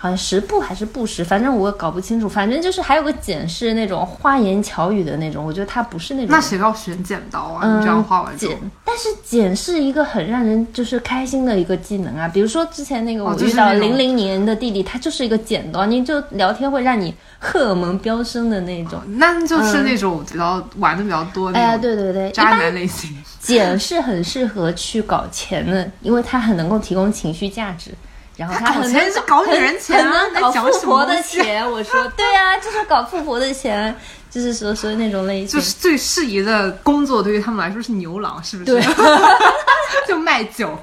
[0.02, 2.28] 好像十步还是不十，反正我也搞不清楚。
[2.28, 6.32] 反正就是还有个剪是那种花言巧语的那种，我觉得他不是那种。
[6.32, 7.78] 那谁要选剪刀啊？
[7.78, 12.28] 你这样画完剪，但是剪是一个很让人就是开心的一个技能啊。
[12.28, 19.00] 比如说之前那个我遇到零零年的弟弟，他就是一个剪刀，你就聊天会让你荷尔蒙飙升的那种。
[19.18, 21.60] 那就是那种比较玩的比较多的。
[21.60, 23.16] 哎呀，对对对，渣男类型。
[23.40, 27.92] 剪是很适合去搞钱的，因为它很能够提供情绪价值。
[28.41, 31.63] 然后他搞钱是搞女人钱啊，搞富婆的钱。
[31.71, 33.95] 我说对呀，就是搞富婆的钱，
[34.32, 35.48] 就是说说那种类型。
[35.48, 38.72] 就是最适宜的工作，对于他们来说是牛郎，是不是？
[38.72, 38.82] 对，
[40.08, 40.76] 就卖酒。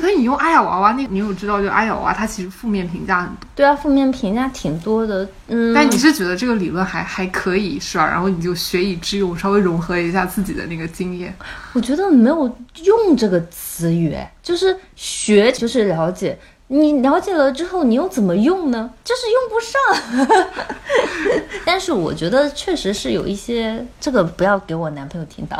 [0.00, 3.36] 所以你用阿雅娃娃，那你有知道，就阿雅娃娃它其实负面评价很多。
[3.54, 5.28] 对啊，负面评价挺多的。
[5.48, 8.06] 嗯，但你是觉得这个理论还还可以是吧？
[8.06, 11.34] 然后你就学以致用，稍微融合一下自己的那个经验。
[11.74, 12.44] 我觉得没有
[12.84, 16.38] 用这个词语，就是学，就是了解。
[16.72, 18.88] 你了解了之后，你又怎么用呢？
[19.02, 21.34] 就是用不上。
[21.66, 25.56] 但是我觉得确实是有一些，这个不要给我男朋友听到。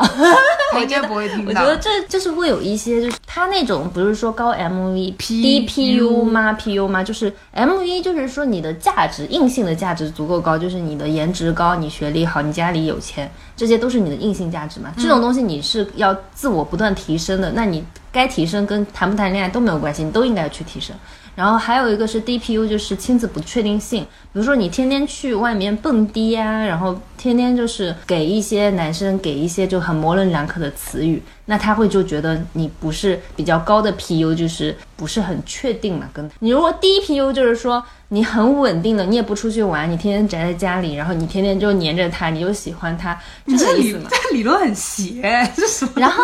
[0.71, 1.49] 他应该不会听到。
[1.49, 7.03] 我觉得这就是会有一些，就是他那种不是说高 MV 低 PU 吗？PU 吗？
[7.03, 14.93] 就是 MV，就是说你的价值硬性的价值足够高，就是你的颜值高，你学历好，你家里有钱，这些都是你的硬性价值嘛。
[14.97, 17.83] 这种东西你是要自我不断提升的，那你。
[18.11, 20.95] 该提升跟谈不谈恋爱都没有关系，你都应该去提升。
[21.33, 24.03] 然后还有一个是 DPU，就是亲子不确定性。
[24.03, 36.07] 比如说你天天去外面蹦迪呀，然后天天就是给一些男生给一些就很模棱两可的词语，那他会就觉得你不是比较高的 PU，就是不是很确定嘛。
[36.13, 37.83] 跟你如果低 PU 就是说。
[38.13, 44.09] 你很稳定的，你也不出去玩，你天天宅在家里，然后你天天就黏着他，你就喜欢他，这个意思吗？
[44.11, 45.21] 这理论很邪，
[45.55, 45.93] 这什么？
[45.95, 46.21] 然后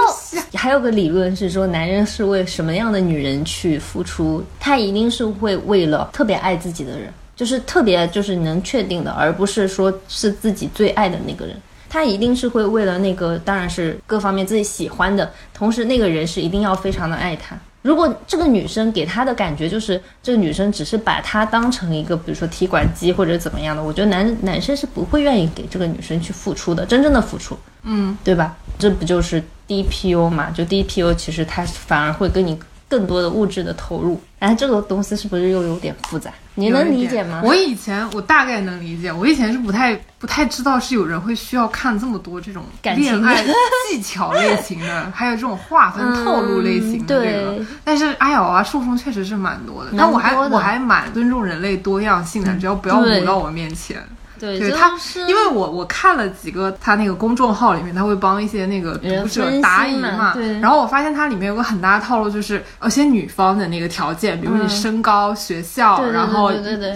[0.53, 4.43] 还有个理论是说，男人是为什么样的女人去付出？
[4.59, 11.55] 他一定是会为了特别爱自己的人，就是特别就是能确定的，而不是说是自己最爱的那个人。
[11.97, 17.57] 他一定是会为了那个，当然是各方面自己喜欢的，同时那个人是一定要非常的爱他。
[17.81, 28.55] 如果这个女生给他的感觉就是这个女生只是把他当成一个，比如说提款机或者怎么样的，我觉得男男生是不会愿意给这个女生去付出的，真正的付出，嗯，对吧？
[28.77, 30.51] 这不就是 DPU 嘛？
[30.51, 32.59] 就 DPU 其实他反而会跟你。
[32.89, 36.31] 更多的物质的投入，然后这个东西是不是又有点复杂？
[36.55, 37.41] 你能理解吗？
[37.43, 43.43] 我以前我大概能理解，我以前是不太不太知道是有人会需要看这么多这种恋爱
[43.89, 47.65] 技巧类型的， 还有这种划分套路类型的这个。
[47.83, 54.01] 但是阿瑶啊，受众确实是蛮多的，但我还我还蛮尊重人类多样性的，只要不要舞到我面前。
[54.39, 54.91] 对他，
[55.27, 60.33] 因为我我看了几个他那个公众号里面，他会帮一些那个读者答疑嘛。
[60.33, 60.59] 对。
[60.59, 66.51] 然后我发现它里面有个很大的套路，就是呃，先女方的那个条件，比如你身高、学校，然后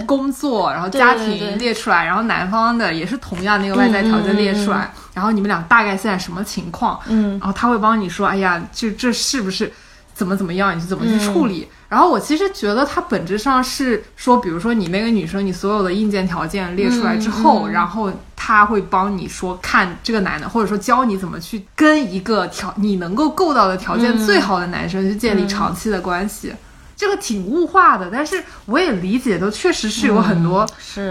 [0.06, 6.98] 工作，然后家庭列出来，然后男方的也是同样那个外在条件列出来，然后你们俩大概现在什么情况？
[7.08, 7.32] 嗯。
[7.32, 9.72] 然后他会帮你说，哎呀，就这是不是？
[10.14, 11.68] 怎么怎么样，你是怎么去处理。
[11.88, 26.52] 然后我其实觉得它本质上是说，比如说你那个女生，你所有的硬件条件列出来之后，然后他会帮你说看这个男的，或者说教你怎么去跟一个条你能够够到的条件最好的男生去建立长期的关系。
[26.94, 30.64] 这个挺物化的，但是我也理解，都确实是有很多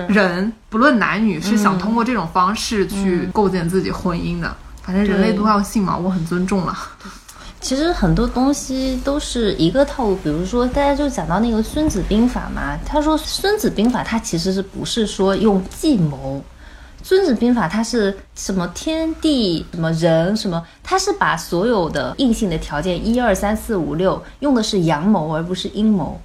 [0.08, 4.56] 人，不论男女，是想通过这种方式去构建自己婚姻的。
[4.84, 6.76] 反正人类多样性嘛，我很尊重了。
[7.62, 16.42] 其实很多东西都是一个套路，比如说大家就讲到那个《孙子兵法》嘛，他说《孙子兵法》它其实是不是说用计谋，
[17.08, 26.20] 《孙子兵法》它是什么天地什么人什么，它是把所有的硬性的条件一二三四五六用的是阳谋而不是阴谋。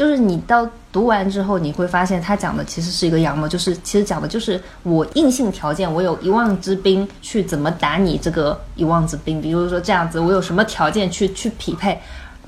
[0.00, 12.00] 就是你到读完之后，你会发现他讲的其实是一个阳谋，就是其实讲的就是我硬性条件，我有一万支兵去怎么打你这个一万支兵，比如说这样子，我有什么条件去去匹配。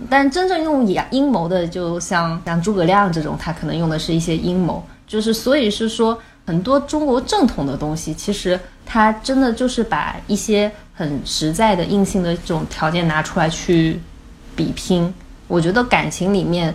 [0.09, 4.83] 但真正用阳阴谋的，就像像诸葛亮这种，他可能用的是一些阴谋。
[5.07, 14.01] 就是所以是说，很多中国正统的东西，其实他真的就是把一些很实在的硬性的这种条件拿出来去
[14.57, 15.13] 比拼。
[15.49, 16.75] 我觉得感情里面。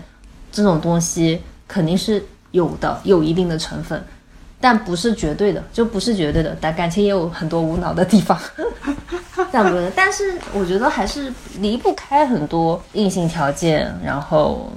[0.52, 4.04] 这种东西肯定是有的，有一定的成分，
[4.60, 6.56] 但不是绝对的，就不是绝对的。
[6.60, 8.40] 但感情也有很多无脑的地方，
[9.52, 9.92] 这样子。
[9.96, 14.72] 但是我觉得还是离不开很多硬性条件，然后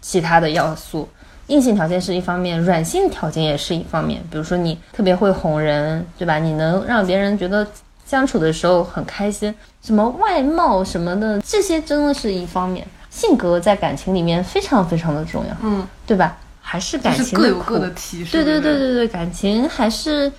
[0.00, 1.08] 其他的要素。
[1.48, 4.22] 硬性条件是一方面，软性条件也是一方面。
[4.30, 6.38] 比如说你特别会哄人，对吧？
[6.38, 7.66] 你能让别人觉得
[8.06, 9.52] 相处的时候很开心。
[9.82, 12.86] 什么外貌什么的，这些真的是一方面。
[13.10, 16.38] 性格在感情里面非常非常的重要，嗯，对吧？
[16.62, 20.30] 还是感情各有各的提对对对对对，感情还是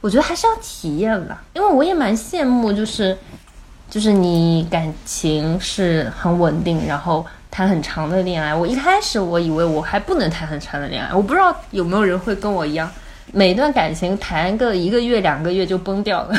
[0.00, 1.44] 我觉得还是要体验吧。
[1.52, 3.16] 因为我也蛮羡慕，就是
[3.88, 8.52] 就是你感情是很稳定，然后谈很长的恋爱。
[8.52, 12.90] 我一开始我以为我还不能谈很长的恋爱，我不知道有没有人会跟我一样，
[13.32, 16.36] 每段感情谈个一个月两个月就崩掉了。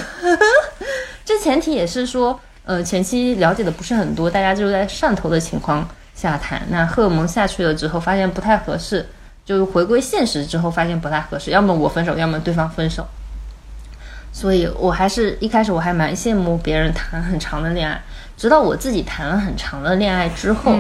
[1.23, 2.38] 这前提也是说。
[2.67, 6.62] 呃，前期了解的不是很多，大家就是在上头的情况下谈。
[6.69, 9.08] 那荷尔蒙下去了之后，发现不太合适，
[9.45, 13.08] 就回归现实之后，发现不太合适，要么我分手，要么对方分手。
[14.34, 18.01] 所以我还是一开始我还蛮羡慕别人谈很长的恋爱，
[18.36, 20.77] 直到我自己谈了很长的恋爱之后，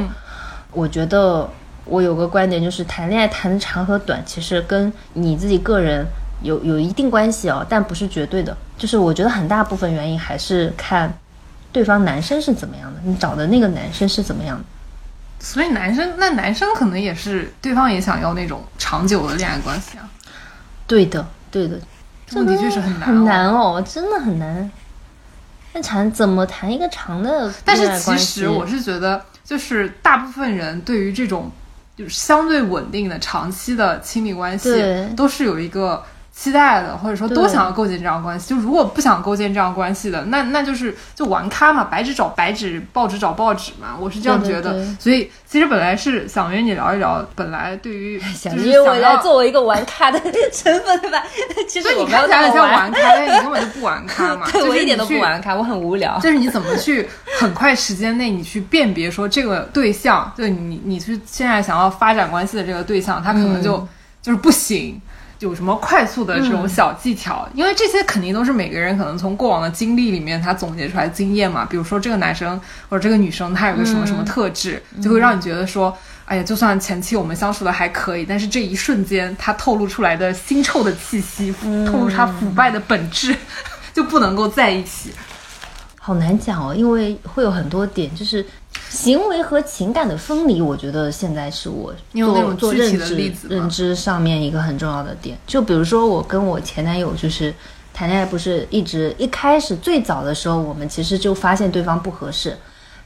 [0.73, 1.49] 我觉得
[1.85, 6.05] 我有个观点就是，谈恋爱谈的长和短，其实跟你自己个人
[6.41, 8.57] 有有一定关系哦，但不是绝对的。
[8.77, 11.09] 就是我觉得很大部分原因还是看。
[11.77, 12.99] 对方男生是怎么样的？
[13.03, 14.63] 你找的那个男生是怎么样的？
[15.39, 20.09] 所以男生那男生可能也是对方也想要那种长久的恋爱关系啊。
[20.87, 21.79] 对的，对的，
[22.25, 24.71] 这的确是很难，很难哦，真的很难。
[25.73, 27.53] 那谈怎么谈一个长的？
[27.63, 31.51] 但是其实我是觉得，就是大部分人对于这种
[31.95, 34.83] 就是相对稳定的长期的亲密关系，
[35.15, 36.03] 都是有一个。
[36.39, 38.47] 期待的，或者说都想要构建这样关系。
[38.47, 43.97] 就如果不想构建这样关系的，那那就是就玩咖嘛，白纸找白纸，报纸找报纸嘛。
[43.99, 44.85] 我是这样觉得。
[44.99, 50.19] 所以其实本来是想约你聊一聊，本来对于想约我来作为一个玩咖的
[50.53, 51.23] 成分对吧？
[51.67, 54.47] 其实你看起来像玩咖，但你根本就不玩咖嘛。
[54.53, 56.19] 对，我一点都不玩咖，我很无聊。
[56.19, 63.87] 就是你怎么去很快时间内你去辨别说这个对象，对你你是现在想要发展关系的这个对象，他可能就
[64.21, 65.01] 就是不行。
[65.39, 67.47] 有什么快速的这种小技巧？
[67.53, 71.65] 因为这些肯定都是每个人可能从过往的经历里面他总结出来的经验嘛。
[71.65, 75.95] 比如说这个男生或者这个女生，他有个什么什么特质，就会让你觉得说，
[76.25, 81.53] 哎呀，就算前期我们相处的还可以，但是这一瞬间他透露出来的腥臭的气息，
[81.85, 83.35] 透露他腐败的本质，
[83.93, 85.11] 就不能够在一起。
[85.99, 88.43] 好难讲哦，因为会有很多点，就是
[88.89, 90.61] 行为和情感的分离。
[90.61, 95.37] 我觉得现在是我做做认知认知上面一个很重要的点。
[95.45, 97.53] 就比如说我跟我前男友就是
[97.93, 102.57] 谈恋爱，不是一直一开始最早的时候，我们其实就发现对方不合适。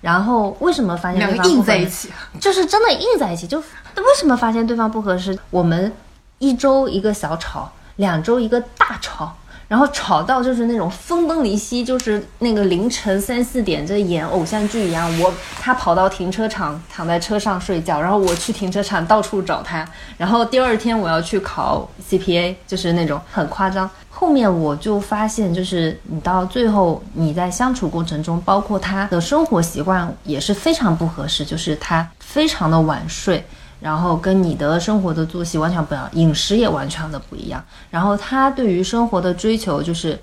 [0.02, 2.10] 然后为什么发现对方硬在一起？
[2.40, 3.46] 就是真的硬在一起。
[3.46, 5.38] 就为什么发现对方不合适？
[5.52, 5.92] 我们
[6.40, 9.36] 一周一个小吵，两周一个大吵。
[9.72, 15.10] 然后吵到就是那种分崩离析，就是那个凌晨三四点在演偶像剧一样。
[15.18, 19.88] 我他跑到停车场躺在车上睡觉，然后我去停车场到处找他。
[20.18, 23.90] 然后第二天我要去考 CPA，就是那种很夸张。
[24.10, 33.42] 后面我就发现，就是你到最后你在相处过程中，包括他的生活习惯也是非常不合适，就是他非常的晚睡。
[33.82, 37.62] 然后跟你的生活的作息完全不一样，饮食也完全的不一样。
[37.90, 40.18] 然后他对于生活的追求就是，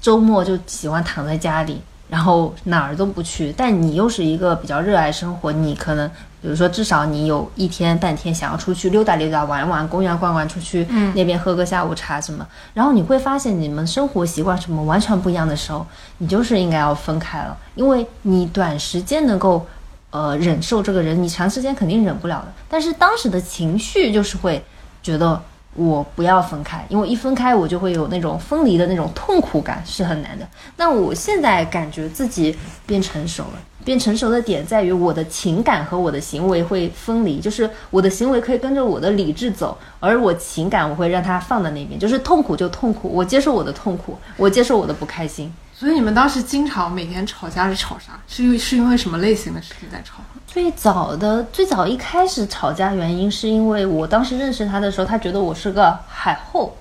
[0.00, 1.82] 周末就喜欢躺在家里。
[2.06, 6.06] 然后哪儿都不去，但你又是一个比较热爱生活，你可能
[6.40, 15.84] 比如说至少你有一天半天想要出去溜达溜达、玩一玩，公园逛逛，出去那边喝个下午茶什么，然后你会发现你们生活习惯什么完全不一样的时候，
[16.18, 19.66] 你就是应该要分开了，因为你短时间能够
[20.14, 22.52] 呃忍受这个人，你长时间肯定忍不了的。
[22.68, 24.64] 但是当时的情绪就是会
[25.02, 25.42] 觉得。
[25.76, 30.46] 我不要分开，因为一分开我就会有那种分离的那种痛苦感，是很难的。
[30.76, 32.56] 那我现在感觉自己
[32.86, 45.52] 变成熟了，变成熟的点在于我的情感和我的行为会分离，就是我的行为可以跟着我的理智走，而我情感我会让它放在那边，就是痛苦就痛苦，我接受我的痛苦，我接受我的不开心。
[45.76, 48.12] 所以你们当时经常每天吵架是吵啥？
[48.28, 50.22] 是因为是因为什么类型的事情在吵？
[50.46, 56.76] 最早的最早一开始吵架原因是因为我当时认识他的时候，他觉得我是个海后，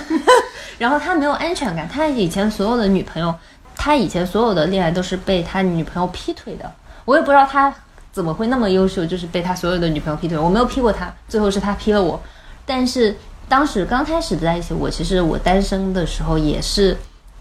[0.76, 1.88] 然后他没有安全感。
[1.88, 3.34] 他以前所有的女朋友，
[3.74, 6.70] 他以前所有的恋爱都是被他女朋友劈腿的。
[7.06, 7.74] 我也不知道他
[8.12, 10.36] 怎么会那么优秀，就是被他所有的女朋友劈腿。
[10.36, 12.20] 我没有劈过他，最后是他劈了我。
[12.66, 13.16] 但是
[13.48, 16.94] 当时刚开始在一起，我其实我单身的时候也是，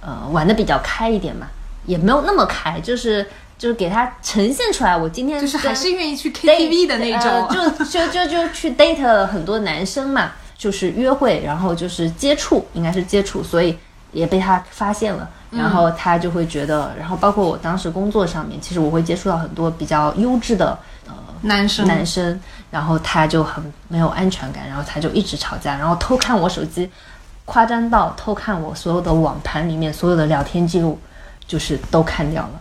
[0.08, 1.48] 呃，玩的比较开一点嘛，
[1.86, 3.28] 也没有那么开，就是。
[3.58, 13.76] 就是给他呈现出来，我今天就是还是愿意去 KTV 的那种，就就就就去 date 了很多男生嘛，就是约会，然后就是接触，应该是接触，所以
[14.12, 20.78] 也被他发现了，然后他就会觉得，然后包括我当时工作上面，其实我会接触到很多比较优质的
[21.08, 21.88] 呃男生。
[21.88, 22.40] 男生，
[22.70, 26.88] 然后他就很没有安全感，然后他就一直吵架，然后偷看我手机，
[27.48, 31.00] 夸张到偷看我所有的网盘里面所有的聊天记录，
[31.48, 32.52] 就是都看掉了。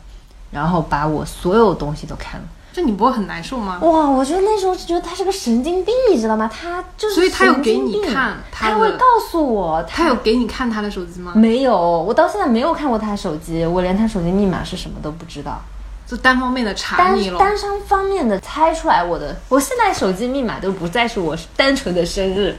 [0.52, 3.78] 然后把我所有东西都看了，这你不会很难受吗？
[3.82, 6.48] 哇，我觉得那时候就觉得他是个神经病，你知道吗？
[6.48, 11.32] 他就是，所以他有给你看，他会告诉我，他有给你看他的手机吗？
[11.34, 15.60] 没有，我到现在没有看过他手机，我连他手机密码是什么都不知道，
[16.06, 22.56] 就单方面的查你了，单单方面的猜出来我的，我现在手机密码都不再是我单纯的生日，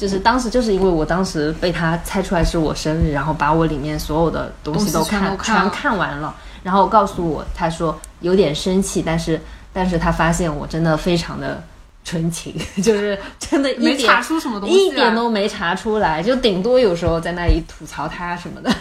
[0.00, 6.34] 就是当时就是因为我当时被他猜出来是我生日，然后把我里面所有的东西都看全看完了。
[6.62, 9.38] 然后告诉我，他说有点生气，但是
[9.74, 11.62] 但是他发现我真的非常的
[12.02, 18.74] 纯情， 就是真的没查出什么东西，一点都没查出来，就顶多有时候在那里吐槽他什么的，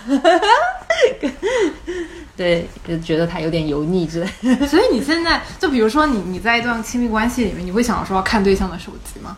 [2.38, 4.56] 对，就觉得他有点油腻之类。
[4.68, 9.36] 所以你现在就比如说你你在一段亲密关系里面，你会想说要看对象的手机吗？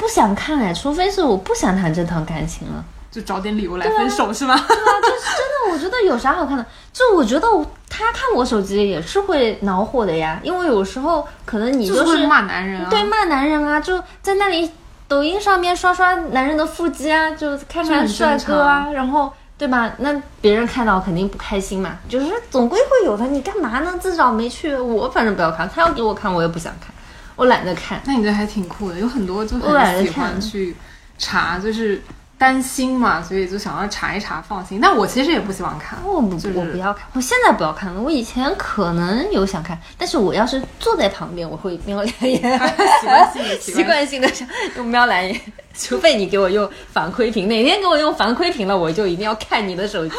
[0.00, 2.82] 不想看哎，除非是我不想谈这段感情了。
[3.10, 4.54] 就找点理由来分手是吗？
[4.56, 6.64] 对啊，就是真的，我觉得有啥好看的？
[6.92, 7.46] 就我觉得
[7.88, 14.70] 他看我手机也是会恼火的呀，因为有时候可能你就是骂男人啊，对骂男人啊，就在那里
[15.06, 19.92] 抖音上面刷刷男人的腹肌啊，就看看帅哥啊，然后对吧？
[19.98, 23.26] 那别人看到肯定不开心嘛，就是总归会有的。
[23.26, 23.92] 你干嘛呢？
[24.00, 24.74] 自找没趣。
[24.76, 26.94] 我反正不要看，他要给我看，我也不想看，
[27.40, 28.00] 我懒得看。
[28.04, 30.76] 那你这还挺酷的，有很多就很喜欢去
[31.18, 32.02] 查，就是。
[32.40, 34.80] 担心嘛，所以就想要查一查，放心。
[34.80, 38.00] 但我其实也不喜欢看，我不，我不要看，我现在不要看了。
[38.00, 42.40] 我以前可能有想看，但是我要是坐在旁边，我会瞄两眼，
[42.98, 44.30] 习惯性的，习惯性 的
[44.76, 45.38] 用瞄两眼。
[45.74, 50.14] 除非你给我用反馈屏，哪天给我用反馈屏了，我就一定要看你的手机。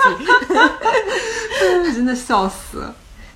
[1.91, 2.83] 真的笑死，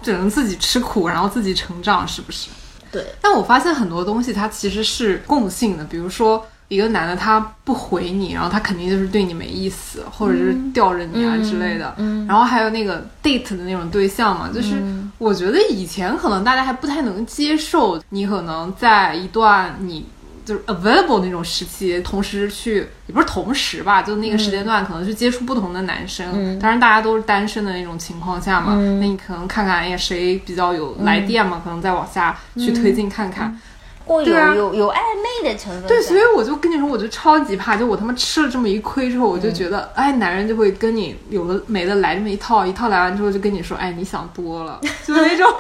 [0.04, 2.50] 只能自己吃苦，然后自己成长，是不是？
[2.96, 3.06] 对。
[3.22, 6.46] 但我发现很多东西它其实是共性的，比如说。
[6.68, 11.94] 一个男的他不回你，然后他肯定就是对你没意思，或者是吊着你啊之类的。
[12.28, 14.82] 然后还有那个 date 的那种对象嘛，就是
[15.20, 20.04] 我觉得以前可能大家还不太能接受，你可能在一段你
[20.46, 26.58] 就是 available 那种时期，同时去也不是同时吧，就那个时间段可能去接触不同的男生。
[26.60, 33.60] 当然大家都是单身的那种情况下嘛，那你可能看看哎呀谁比较有来电嘛，可能再往下去推进看看。
[34.08, 34.98] 会有有有暧
[35.44, 35.88] 昧的成分。
[35.88, 45.52] 对，所以我就跟你说，我就超级怕，就我他妈吃了这么一亏之后，我就觉得，哎，男人就会跟你有的没的来这么一套，一套来完之后就跟你说，哎，你想多了， 就那种，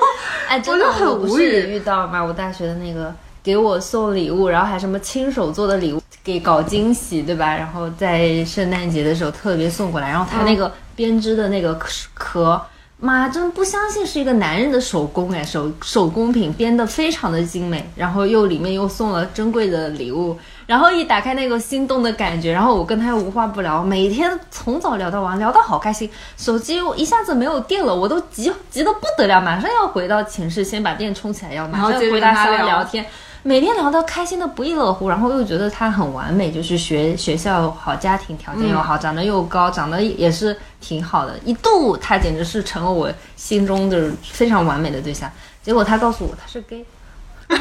[0.47, 1.73] 哎， 我就很无语。
[1.73, 2.23] 遇到吗？
[2.23, 3.11] 我大学的那个
[3.45, 7.55] 给我送礼物，然后还什么亲手做的礼物，给搞惊喜，对吧？
[7.55, 11.79] 然后在圣诞节的时候特别送过来，然后他那个编织的那个
[12.15, 12.59] 壳。
[12.97, 20.35] 妈，真不相信是一个男人的手工哎，手手工品编的非常的精美，然后又里面又送了珍贵的礼物，
[20.65, 26.09] 然后一打开那个心动的感觉，然后我跟他又无话不聊，每天从早聊到晚，聊得好开心。
[26.37, 33.05] 手机一下子没有电了，我都急急得不得了，马上要回到寝室，先把电充起来，要马上回答他聊天。
[33.47, 45.31] 每天聊得开心的不亦乐乎，然后又觉得他很完美，就是学学校好，家庭条件又好，长得又高，长得也是挺好的，一度他简直是成了我心中就是非常完美的对象。
[45.61, 46.83] 结果他告诉我他是 gay，
[47.47, 47.59] 然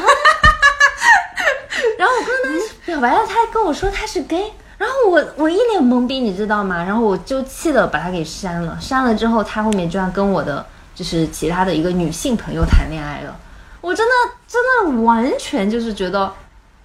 [2.07, 6.83] 后我跟他表白了，他还跟我说他是 gay，然后我我一脸懵逼，你知道吗？
[6.83, 10.65] 然后我就气的把他给删了，删了之后他后面居然跟我的
[10.95, 13.37] 就是其他的一个女性朋友谈恋爱了。
[13.85, 14.13] 我真的
[14.47, 16.31] 真的完全就是觉得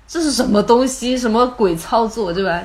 [0.07, 2.63] 这是什么东西，什么鬼操作，对吧？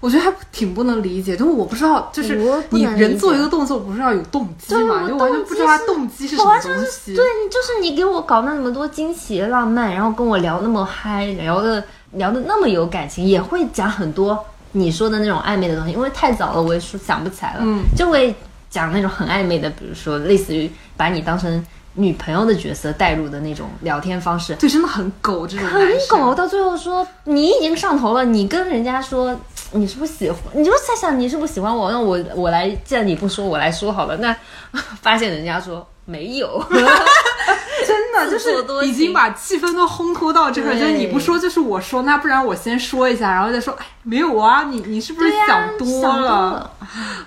[0.00, 2.36] 我觉得还挺不能理解，就是我不知道，就是
[2.70, 5.08] 你人做一个动作，不是要有动机嘛？
[5.08, 7.16] 就完全不知道他动机是什么东西。
[7.16, 11.82] 对，就是你给我搞那么多惊喜浪漫，然后跟我聊那么嗨，聊的
[12.12, 14.38] 聊的那么有感情，也会讲很多
[14.70, 15.92] 你说的那种暧昧的东西。
[15.92, 17.64] 因为太早了，我也说想不起来了，
[17.96, 18.32] 就会
[18.70, 21.64] 讲那种很暧昧的，比如说类似于把你当成。
[21.94, 26.34] 女朋友的角色带入的那种聊天方式，对，真的很狗，这种很狗。
[26.34, 29.38] 到最后说你已经上头了，你跟人家说
[29.72, 31.90] 你是不是喜欢，你就在想你是不是喜欢我？
[31.90, 34.16] 那我我来，既然你不说，我来说好了。
[34.18, 34.34] 那
[35.02, 36.64] 发现人家说没有。
[37.86, 38.52] 真的就是
[38.86, 46.70] 已经把气氛都烘托到这个，就是你不说就是我说，那不然我先说一下，然后再说，哎，没有啊，你你是不是想多了？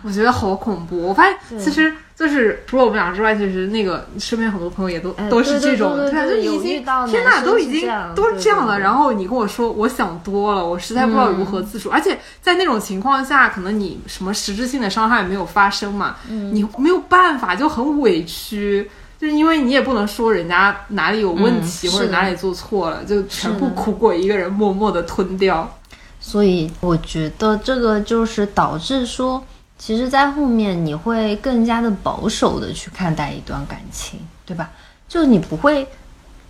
[0.03, 1.01] 我觉得好恐怖。
[1.07, 8.79] 我发现其实就是除了我们俩之外，其实那个身边很多朋友也都都是这种，对，就已经天呐，都已经都是这样了。
[8.79, 11.89] 然后你跟我说我想多了，我实在不知道如何自处。
[11.89, 18.87] 而且在那种情况下，可能你什么实质性的伤害没有发生嘛，你没有办法，就很委屈。
[19.19, 25.77] 就是因为你也不能说人家哪里有问题或者哪里做错了，就全部苦果一个人默默的吞掉。
[26.19, 29.43] 所以我觉得这个就是导致说，
[29.83, 34.69] 其实，在后面你会更加的保守的去看待一段感情，对吧？
[35.09, 35.87] 就你不会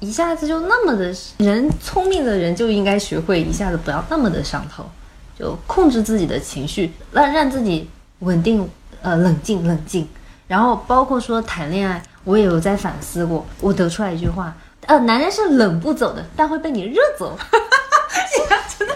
[0.02, 4.84] 一下子就那么的人聪明的人就应该学会一下子不要那么的上头，
[5.40, 8.70] 就控制自己的情绪，让让自己稳定，
[9.02, 10.06] 呃，冷静冷静。
[10.46, 12.04] 然后包括说谈恋爱。
[12.24, 14.56] 我也有在反思过，我得出来一句话，
[14.86, 17.36] 呃，男人是冷不走的，但会被你热走。
[18.78, 18.94] 真的，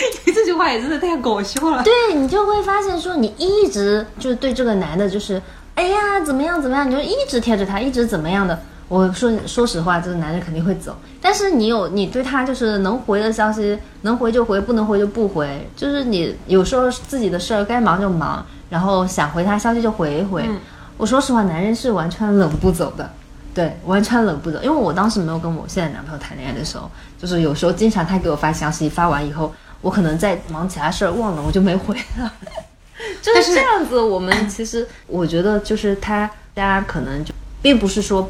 [0.26, 1.82] 你这句话也真的太搞笑了。
[1.82, 5.40] 对你就会发现说，你一直就是对这个男的，就是
[5.74, 8.58] 哎呀怎么样怎么样，你就一直贴着他，一直怎么样的。
[8.88, 10.96] 我说说实话，这个男人肯定会走。
[11.20, 15.68] 但是你有你对他就是能回的消息，能回就回，不能回就不回。
[15.76, 20.48] 就是你有时候自己的事儿该忙就忙，然后想回他消息就回一回。
[20.96, 23.10] 我说实话，男人是完全冷不走的，
[23.54, 24.58] 对，完全冷不走。
[24.62, 26.90] 因为我当时没有跟我现在男朋友谈恋爱的时候，
[27.20, 32.32] 就是有时候经常他给我发消息，发完以后，我可能在忙其他事儿忘了，我就没回了。
[33.22, 34.00] 就是这样子。
[34.00, 38.28] 我们其实我觉得就是他，大家可能就并不是说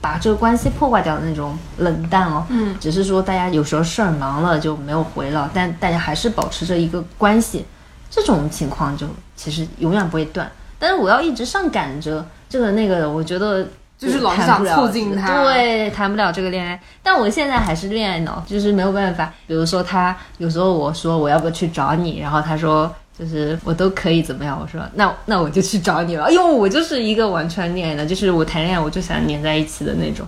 [0.00, 7.64] 把这个关系破坏掉的那种冷淡哦，嗯，只是说大家有时候事儿忙了就没有回了，但大家还是保持着一个关系，
[8.10, 10.50] 这种情况就其实永远不会断。
[10.78, 13.66] 但是我要一直上赶着这个那个的，我觉得
[14.04, 16.78] 就是老想促进他，对，谈不了这个恋爱。
[17.02, 19.32] 但我现在还是恋爱脑，就是没有办法。
[19.46, 26.30] 比如说他有时候我说我要不要去找你，然后他说就是我都可以怎么样，我说那那我就去找你了。
[26.30, 30.26] 因为我就是一个完全恋爱的，就是我谈恋爱我就想黏在一起的那种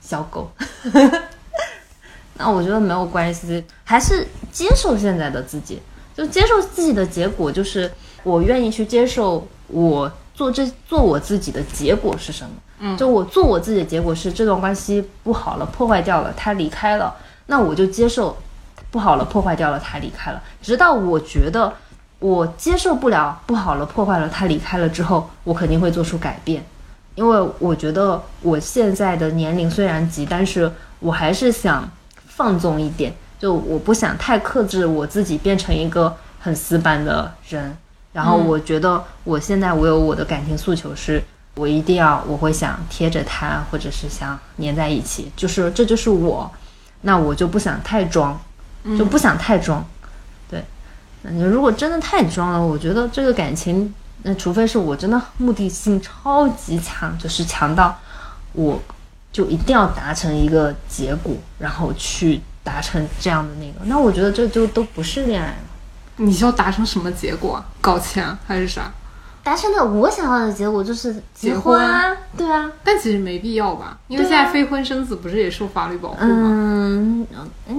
[0.00, 0.50] 小狗。
[2.36, 5.80] 那我觉得没有关系，还是接受现在的自己，
[6.14, 7.90] 就接受自己的结果，就是
[8.22, 9.46] 我愿意去接受。
[9.66, 12.50] 我做这做我自己的结果是什么？
[12.86, 17.14] 嗯，就我做我自己的结果是这段关系不好了，破坏掉了，他离开了，
[17.46, 18.36] 那我就接受
[18.90, 21.72] 不好了，破坏掉了，他离开了，直到我觉得
[22.18, 26.62] 我接受不了不好了，破坏了，他离开了之后，我肯定会做出改变，
[27.14, 30.70] 因为我觉得我现在的年龄虽然急，但是
[31.00, 31.88] 我还是想
[32.26, 37.74] 放纵一点，就我不想太克制我自己，变成一个很死板的人。
[38.12, 41.20] 然后我觉得我现在我有我的感情诉求，是
[41.54, 46.50] 我一定要我会想贴着他，或者是想粘在一起，就是这就是我，
[47.02, 48.36] 那我就不想太装，
[48.98, 49.84] 就不想太装，
[50.50, 50.64] 对，
[51.22, 57.96] 那你如果真的太装了，我觉得这个感情，那除非是我真的目的性超级强，就是强到
[58.52, 58.80] 我
[59.32, 65.56] 就一定要达成一个结果，然后去达成这样的那个，那我觉得这就都不是恋爱了。
[66.16, 67.64] 你要达成什么结果？
[67.80, 68.92] 搞钱还是啥？
[69.44, 72.72] 达成的我想要的结果就是结婚啊，对啊。
[72.82, 76.48] 但其实没必要吧，因为现在非婚生子不是也受法律保护吗？
[76.50, 77.26] 嗯，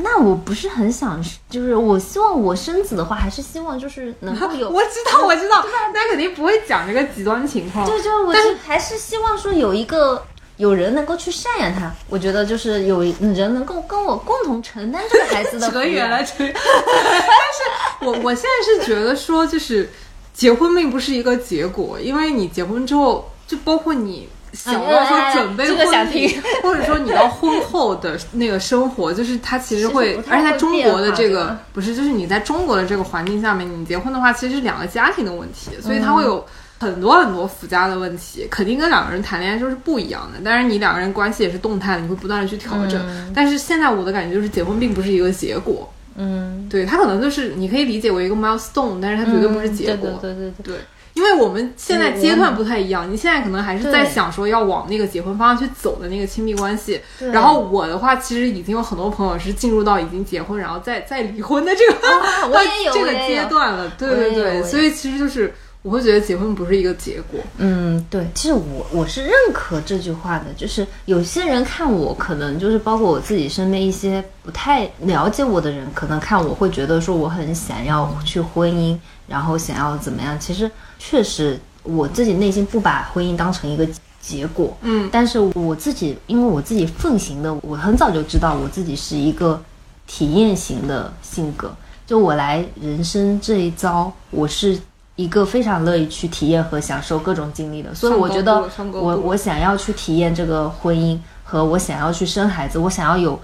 [0.03, 4.70] 那我不是很想，就是我希望我生子的话，还是希望就是能够有。
[4.72, 7.86] 我知道，我知道，那肯定不会讲这个极端情况。
[7.86, 10.24] 对，就我就还是希望说有一个
[10.57, 16.59] 有人能够去赡养他，我觉得就是有人能够跟我共同承担这个孩子的抚 扯远养了，扯远了。
[16.86, 19.89] 但是我我现在是觉得说，就是
[20.36, 36.46] 结婚并不是一个结果，因为你结婚之后，就包括你想到说准备婚礼听， 或者说你到婚后的那个生活，就是它其实会而且在中国的这个不是，就是你在中国的这个环境下面，你结婚的话，其实是两个家庭的问题，所以它会有。
[36.78, 40.40] 很多很多附加的问题，肯定跟两个人谈恋爱就是不一样的。
[40.44, 43.02] 当然，你两个人关系也是动态的，你会不断的去调整。
[43.34, 50.09] 但是现在我的感觉就是，结婚并不是一个结果，嗯，对，他可能就是你可以理解为一个 milestone，但是它绝对不是结果。
[50.09, 50.76] 嗯对对对对对。
[50.76, 50.82] 对
[51.16, 56.99] 因为我们现在阶段不太一样，你现在可能还是在想说要往那个结婚方向去走的那个亲密关系。
[57.32, 63.89] 然后我的话，其实已经有很多朋友是进入到已经结婚，然后再再离婚的这个、哦我也 有这个阶段了。
[63.97, 65.53] 对对对，所以其实就是
[65.86, 67.40] 我会觉得结婚不是一个结果。
[67.60, 80.36] 嗯，对，其实我我是认可这句话的，就是有些人看我，可能就是包括我自己身边一些不太了解我的人，可能看我会觉得说我很想要去婚姻，然后想要怎么样。
[80.40, 83.88] 其实确实我自己内心不把婚姻当成一个
[84.20, 89.62] 结果，嗯但是我自己因为我自己奉行的，我很早就知道我自己是一个
[90.08, 91.72] 体验型的性格，
[92.08, 94.80] 就我来人生这一遭，我是
[95.16, 103.39] 一个非常乐意去体验和享受各种经历的，所以我觉得我我想要去体验这个婚姻，和我想要去生孩子，我想要有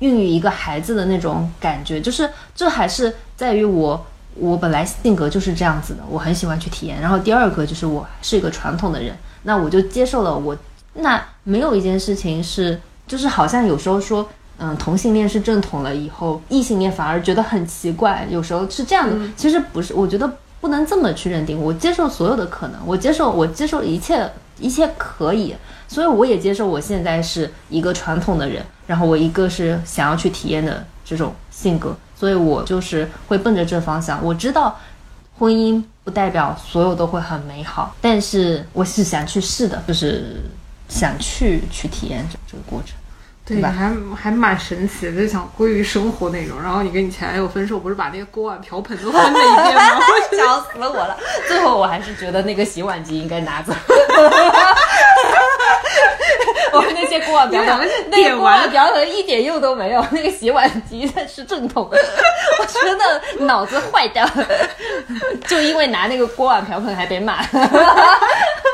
[0.00, 4.06] 孕育一个孩子的那种感觉，就是这还是在于我。
[4.40, 7.00] 我本来性格就是这样子的，我很喜欢去体验。
[7.00, 10.56] 然后第二个就是我是一个传统的人，那我就接受了我。
[10.94, 14.28] 那没有一件事情是，就是好像有时候说，
[14.58, 19.16] 嗯，同性恋是正统了以后，异性恋反而觉得很奇怪，有时候是这样的。
[19.36, 21.60] 其实不是，我觉得不能这么去认定。
[21.60, 25.54] 我接受所有的可能，我接受，我接受一切，一切可以。
[25.86, 34.22] 所以我也接受我现在是一个传统的人，然后我一个是想要去体验的这种性格，所以我就是会奔着这方向。
[34.22, 34.78] 我知道
[35.38, 40.42] 婚姻不代表所有都会很美好，但是我是想去试的，就是
[40.90, 42.97] 想去去体验这这个过程。
[43.48, 46.60] 对，吧还还蛮神奇的，就想归于生活那种。
[46.62, 50.00] 然后你跟你前男友分手，不是把那个锅碗瓢盆都翻了一遍吗？
[50.36, 51.16] 笑死我了！
[51.48, 53.72] 最后我还是觉得那个洗碗机应该拿走。
[56.70, 61.88] 我们那些锅碗瓢盆那锅碗瓢盆一点用都没有，那个洗碗机才是正统。
[62.60, 64.46] 我真的脑子坏掉了，
[65.46, 67.42] 就因为拿那个锅碗瓢盆还被骂，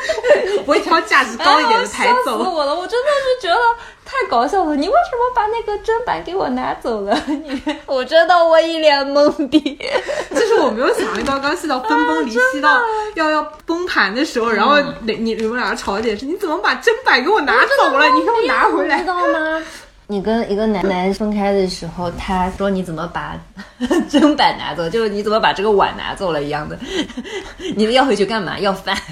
[0.66, 2.38] 我一挑价值高一点的抬哎笑死走。
[2.38, 2.74] 我了！
[2.74, 3.60] 我真的是觉得
[4.04, 4.76] 太搞笑了。
[4.76, 7.16] 你为什么把那个砧板给我拿走了？
[7.26, 9.78] 你，我真的我一脸懵逼。
[10.34, 12.80] 就是我没有想到，刚细到分崩离析到
[13.14, 18.06] 要要崩盘的时候，然后你你你们两个吵一点是，你怎么把砧板给我拿走了？
[18.10, 19.08] 你给我拿回来你知。
[19.08, 19.62] 道吗？
[20.06, 23.38] 你跟一个男男分开的时候，他说你怎么把
[24.10, 26.78] 砧板拿走，就是你怎么把这个碗拿走了一样的。
[27.76, 28.58] 你们要回去干嘛？
[28.58, 28.96] 要饭。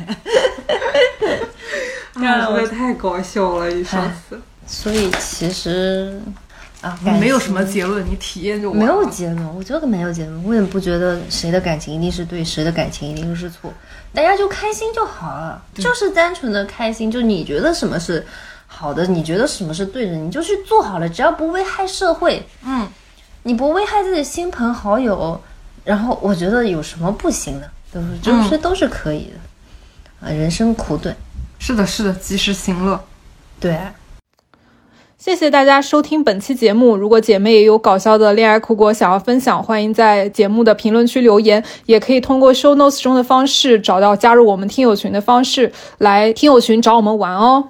[2.14, 3.72] 啊，实在太搞笑了！
[3.72, 6.20] 一上次所以其实
[6.82, 13.72] 啊，没有什么结论，你体验就完没有结论，我觉得没有结论，我也不觉得谁的感情一定是对，谁的感情一定是错，
[14.12, 17.10] 大家就开心就好了，就是单纯的开心。
[17.10, 18.24] 就你觉得什么是
[18.74, 22.88] 好的，你觉得什么是对的，你就去做好了，只要不危害社会，嗯，
[23.44, 25.40] 你不危害自己亲朋好友，
[25.84, 28.18] 然后我觉得有什么不行的，对不对？
[28.32, 30.26] 就是都是可以的。
[30.26, 31.14] 啊，人生苦短，
[31.60, 33.00] 是的，是的，及时行乐。
[33.60, 33.94] 对啊。
[35.18, 36.96] 谢谢大家收听本期节目。
[36.96, 47.68] 如果姐妹也有搞笑的恋爱苦果想要分享，欢迎在节目的评论区留言，也可以通过 show notes 中的方式找到加入我们听友群的方式，来听友群找我们玩哦。